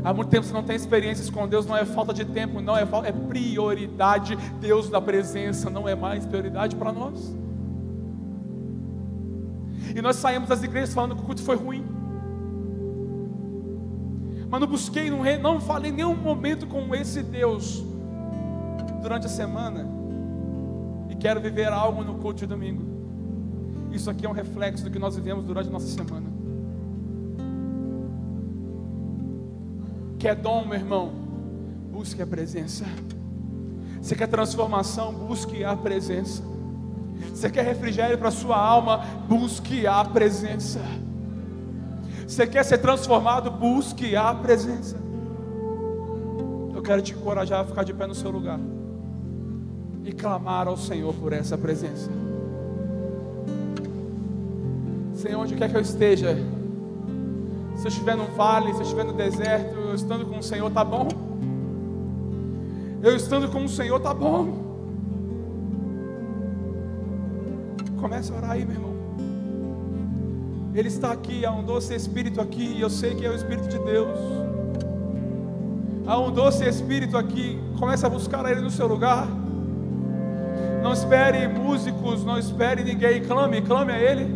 Há 0.04 0.14
muito 0.14 0.28
tempo 0.28 0.46
você 0.46 0.52
não 0.52 0.62
tem 0.62 0.76
experiências 0.76 1.28
com 1.28 1.48
Deus, 1.48 1.66
não 1.66 1.76
é 1.76 1.84
falta 1.84 2.14
de 2.14 2.24
tempo, 2.24 2.60
não 2.60 2.76
é, 2.76 2.82
é 2.82 3.12
prioridade. 3.12 4.36
Deus 4.60 4.88
da 4.88 5.00
presença 5.00 5.68
não 5.68 5.88
é 5.88 5.96
mais 5.96 6.24
prioridade 6.24 6.76
para 6.76 6.92
nós. 6.92 7.34
E 9.96 10.02
nós 10.02 10.16
saímos 10.16 10.50
das 10.50 10.62
igrejas 10.62 10.92
falando 10.92 11.16
que 11.16 11.22
o 11.22 11.24
culto 11.24 11.42
foi 11.42 11.56
ruim. 11.56 11.82
Mas 14.50 14.60
não 14.60 14.68
busquei, 14.68 15.08
não, 15.10 15.24
não 15.40 15.58
falei 15.58 15.90
nenhum 15.90 16.14
momento 16.14 16.66
com 16.66 16.94
esse 16.94 17.22
Deus 17.22 17.82
durante 19.00 19.24
a 19.24 19.30
semana. 19.30 19.88
E 21.08 21.16
quero 21.16 21.40
viver 21.40 21.72
algo 21.72 22.04
no 22.04 22.16
culto 22.16 22.40
de 22.40 22.46
domingo. 22.46 22.84
Isso 23.90 24.10
aqui 24.10 24.26
é 24.26 24.28
um 24.28 24.32
reflexo 24.32 24.84
do 24.84 24.90
que 24.90 24.98
nós 24.98 25.16
vivemos 25.16 25.46
durante 25.46 25.70
a 25.70 25.72
nossa 25.72 25.86
semana. 25.86 26.26
Quer 30.18 30.34
dom, 30.34 30.66
meu 30.66 30.78
irmão? 30.78 31.10
Busque 31.90 32.20
a 32.20 32.26
presença. 32.26 32.84
Você 34.02 34.14
quer 34.14 34.26
transformação? 34.26 35.14
Busque 35.14 35.64
a 35.64 35.74
presença. 35.74 36.42
Você 37.32 37.50
quer 37.50 37.64
refrigério 37.64 38.16
para 38.16 38.28
a 38.28 38.32
sua 38.32 38.56
alma? 38.56 39.04
Busque 39.28 39.86
a 39.86 40.04
presença. 40.04 40.80
Você 42.26 42.46
quer 42.46 42.64
ser 42.64 42.78
transformado? 42.78 43.50
Busque 43.50 44.16
a 44.16 44.34
presença. 44.34 44.96
Eu 46.74 46.82
quero 46.82 47.02
te 47.02 47.12
encorajar 47.12 47.60
a 47.60 47.64
ficar 47.64 47.84
de 47.84 47.94
pé 47.94 48.06
no 48.06 48.14
seu 48.14 48.30
lugar 48.30 48.58
e 50.04 50.12
clamar 50.12 50.66
ao 50.68 50.76
Senhor 50.76 51.14
por 51.14 51.32
essa 51.32 51.56
presença. 51.58 52.10
Senhor, 55.14 55.40
onde 55.40 55.54
quer 55.54 55.70
que 55.70 55.76
eu 55.76 55.80
esteja, 55.80 56.36
se 57.76 57.86
eu 57.86 57.88
estiver 57.88 58.16
no 58.16 58.26
vale, 58.26 58.72
se 58.72 58.78
eu 58.78 58.82
estiver 58.82 59.04
no 59.04 59.12
deserto, 59.12 59.74
eu 59.74 59.94
estando 59.94 60.26
com 60.26 60.38
o 60.38 60.42
Senhor 60.42 60.68
está 60.68 60.84
bom. 60.84 61.08
Eu 63.02 63.14
estando 63.14 63.48
com 63.50 63.64
o 63.64 63.68
Senhor 63.68 63.96
está 63.96 64.12
bom. 64.12 64.65
Comece 68.06 68.32
a 68.32 68.36
orar 68.36 68.50
aí, 68.52 68.64
meu 68.64 68.76
irmão. 68.76 68.94
Ele 70.72 70.86
está 70.86 71.10
aqui, 71.10 71.44
há 71.44 71.50
um 71.50 71.64
doce 71.64 71.92
Espírito 71.92 72.40
aqui, 72.40 72.62
e 72.76 72.80
eu 72.80 72.88
sei 72.88 73.16
que 73.16 73.26
é 73.26 73.28
o 73.28 73.34
Espírito 73.34 73.66
de 73.66 73.80
Deus. 73.80 74.16
Há 76.06 76.16
um 76.16 76.30
doce 76.30 76.64
Espírito 76.68 77.18
aqui, 77.18 77.60
comece 77.76 78.06
a 78.06 78.08
buscar 78.08 78.48
Ele 78.48 78.60
no 78.60 78.70
seu 78.70 78.86
lugar. 78.86 79.26
Não 80.84 80.92
espere 80.92 81.48
músicos, 81.48 82.24
não 82.24 82.38
espere 82.38 82.84
ninguém, 82.84 83.24
clame, 83.24 83.60
clame 83.60 83.90
a 83.92 83.98
Ele. 83.98 84.32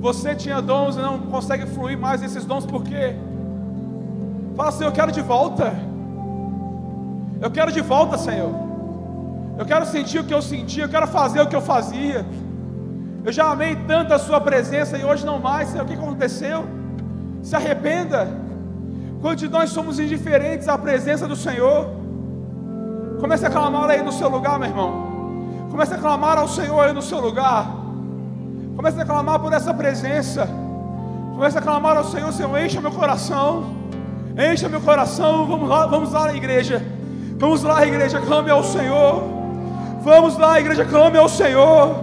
Você 0.00 0.32
tinha 0.36 0.62
dons 0.62 0.94
e 0.94 1.00
não 1.00 1.18
consegue 1.22 1.66
fluir 1.66 1.98
mais 1.98 2.20
nesses 2.20 2.44
dons 2.44 2.64
por 2.64 2.84
quê? 2.84 3.16
Fala 4.54 4.68
assim: 4.68 4.84
Eu 4.84 4.92
quero 4.92 5.10
de 5.10 5.22
volta. 5.22 5.74
Eu 7.40 7.50
quero 7.50 7.72
de 7.72 7.80
volta, 7.80 8.16
Senhor. 8.16 8.61
Eu 9.58 9.66
quero 9.66 9.84
sentir 9.86 10.18
o 10.18 10.24
que 10.24 10.34
eu 10.34 10.42
sentia, 10.42 10.84
eu 10.84 10.88
quero 10.88 11.06
fazer 11.06 11.40
o 11.40 11.46
que 11.46 11.56
eu 11.56 11.60
fazia. 11.60 12.24
Eu 13.24 13.32
já 13.32 13.50
amei 13.50 13.76
tanto 13.86 14.12
a 14.12 14.18
Sua 14.18 14.40
presença 14.40 14.96
e 14.98 15.04
hoje 15.04 15.24
não 15.24 15.38
mais, 15.38 15.68
Senhor. 15.68 15.84
O 15.84 15.86
que 15.86 15.94
aconteceu? 15.94 16.64
Se 17.42 17.54
arrependa. 17.54 18.28
Quando 19.20 19.48
nós 19.48 19.70
somos 19.70 20.00
indiferentes 20.00 20.68
à 20.68 20.76
presença 20.76 21.28
do 21.28 21.36
Senhor, 21.36 21.90
comece 23.20 23.46
a 23.46 23.50
clamar 23.50 23.88
aí 23.88 24.02
no 24.02 24.10
seu 24.10 24.28
lugar, 24.28 24.58
meu 24.58 24.68
irmão. 24.68 25.12
Comece 25.70 25.94
a 25.94 25.98
clamar 25.98 26.38
ao 26.38 26.48
Senhor 26.48 26.80
aí 26.80 26.92
no 26.92 27.02
seu 27.02 27.20
lugar. 27.20 27.70
Comece 28.74 29.00
a 29.00 29.04
clamar 29.04 29.38
por 29.38 29.52
essa 29.52 29.72
presença. 29.72 30.48
Comece 31.34 31.56
a 31.56 31.62
clamar 31.62 31.96
ao 31.96 32.04
Senhor, 32.04 32.32
Senhor, 32.32 32.58
encha 32.58 32.80
meu 32.80 32.90
coração. 32.90 33.64
Encha 34.36 34.68
meu 34.68 34.80
coração. 34.80 35.46
Vamos 35.46 35.68
lá, 35.68 35.86
vamos 35.86 36.12
lá, 36.12 36.34
igreja. 36.34 36.82
Vamos 37.38 37.62
lá, 37.62 37.86
igreja, 37.86 38.20
clame 38.20 38.50
ao 38.50 38.64
Senhor. 38.64 39.41
Vamos 40.02 40.36
lá, 40.36 40.58
igreja, 40.58 40.84
clame 40.84 41.16
ao 41.16 41.28
Senhor. 41.28 42.02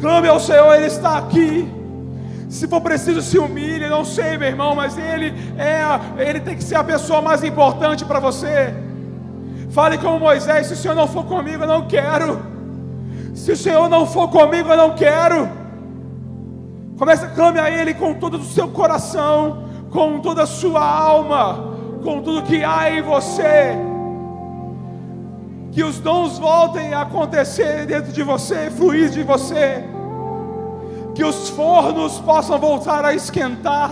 Clame 0.00 0.28
ao 0.28 0.38
Senhor, 0.38 0.72
Ele 0.74 0.86
está 0.86 1.18
aqui. 1.18 1.68
Se 2.48 2.68
for 2.68 2.80
preciso, 2.80 3.20
se 3.20 3.38
humilhe. 3.38 3.88
Não 3.88 4.04
sei, 4.04 4.38
meu 4.38 4.46
irmão, 4.46 4.72
mas 4.76 4.96
Ele 4.96 5.34
é, 5.58 5.82
Ele 6.22 6.38
tem 6.38 6.56
que 6.56 6.62
ser 6.62 6.76
a 6.76 6.84
pessoa 6.84 7.20
mais 7.20 7.42
importante 7.42 8.04
para 8.04 8.20
você. 8.20 8.72
Fale 9.70 9.98
como 9.98 10.20
Moisés: 10.20 10.68
se 10.68 10.74
o 10.74 10.76
Senhor 10.76 10.94
não 10.94 11.08
for 11.08 11.24
comigo, 11.24 11.64
eu 11.64 11.66
não 11.66 11.88
quero. 11.88 12.40
Se 13.34 13.50
o 13.50 13.56
Senhor 13.56 13.88
não 13.88 14.06
for 14.06 14.28
comigo, 14.28 14.68
eu 14.68 14.76
não 14.76 14.94
quero. 14.94 15.48
Comece 16.96 17.24
a 17.24 17.30
clame 17.30 17.58
a 17.58 17.68
Ele 17.68 17.94
com 17.94 18.14
todo 18.14 18.36
o 18.38 18.44
seu 18.44 18.68
coração, 18.68 19.64
com 19.90 20.20
toda 20.20 20.44
a 20.44 20.46
sua 20.46 20.88
alma, 20.88 21.74
com 22.04 22.22
tudo 22.22 22.42
que 22.42 22.62
há 22.62 22.92
em 22.92 23.02
você. 23.02 23.76
Que 25.74 25.82
os 25.82 25.98
dons 25.98 26.38
voltem 26.38 26.94
a 26.94 27.00
acontecer 27.00 27.84
dentro 27.84 28.12
de 28.12 28.22
você, 28.22 28.70
fluir 28.70 29.10
de 29.10 29.24
você. 29.24 29.82
Que 31.16 31.24
os 31.24 31.48
fornos 31.48 32.20
possam 32.20 32.60
voltar 32.60 33.04
a 33.04 33.12
esquentar. 33.12 33.90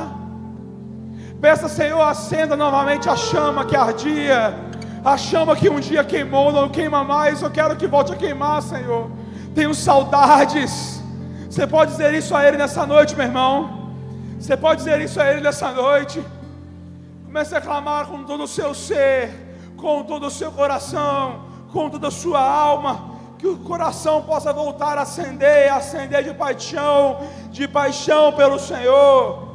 Peça, 1.40 1.68
Senhor, 1.68 2.00
acenda 2.00 2.56
novamente 2.56 3.08
a 3.08 3.16
chama 3.16 3.64
que 3.64 3.74
ardia, 3.74 4.54
a 5.04 5.16
chama 5.16 5.56
que 5.56 5.68
um 5.68 5.80
dia 5.80 6.04
queimou, 6.04 6.52
não 6.52 6.68
queima 6.68 7.02
mais. 7.02 7.42
Eu 7.42 7.50
quero 7.50 7.74
que 7.74 7.88
volte 7.88 8.12
a 8.12 8.16
queimar, 8.16 8.62
Senhor. 8.62 9.10
Tenho 9.52 9.74
saudades. 9.74 11.02
Você 11.50 11.66
pode 11.66 11.90
dizer 11.90 12.14
isso 12.14 12.32
a 12.32 12.46
Ele 12.46 12.56
nessa 12.56 12.86
noite, 12.86 13.16
meu 13.16 13.26
irmão. 13.26 13.90
Você 14.38 14.56
pode 14.56 14.84
dizer 14.84 15.00
isso 15.00 15.20
a 15.20 15.28
Ele 15.28 15.40
nessa 15.40 15.72
noite. 15.72 16.24
Comece 17.24 17.56
a 17.56 17.60
clamar 17.60 18.06
com 18.06 18.22
todo 18.22 18.44
o 18.44 18.48
seu 18.48 18.72
ser, 18.72 19.30
com 19.76 20.04
todo 20.04 20.28
o 20.28 20.30
seu 20.30 20.52
coração 20.52 21.50
com 21.72 21.88
toda 21.90 22.08
a 22.08 22.10
sua 22.10 22.40
alma, 22.40 23.12
que 23.38 23.46
o 23.46 23.58
coração 23.58 24.22
possa 24.22 24.52
voltar 24.52 24.98
a 24.98 25.02
acender, 25.02 25.72
acender 25.72 26.22
de 26.22 26.34
paixão, 26.34 27.18
de 27.50 27.66
paixão 27.66 28.32
pelo 28.32 28.58
Senhor. 28.58 29.48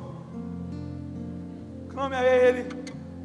Clame 1.89 2.15
a 2.15 2.23
Ele. 2.23 2.76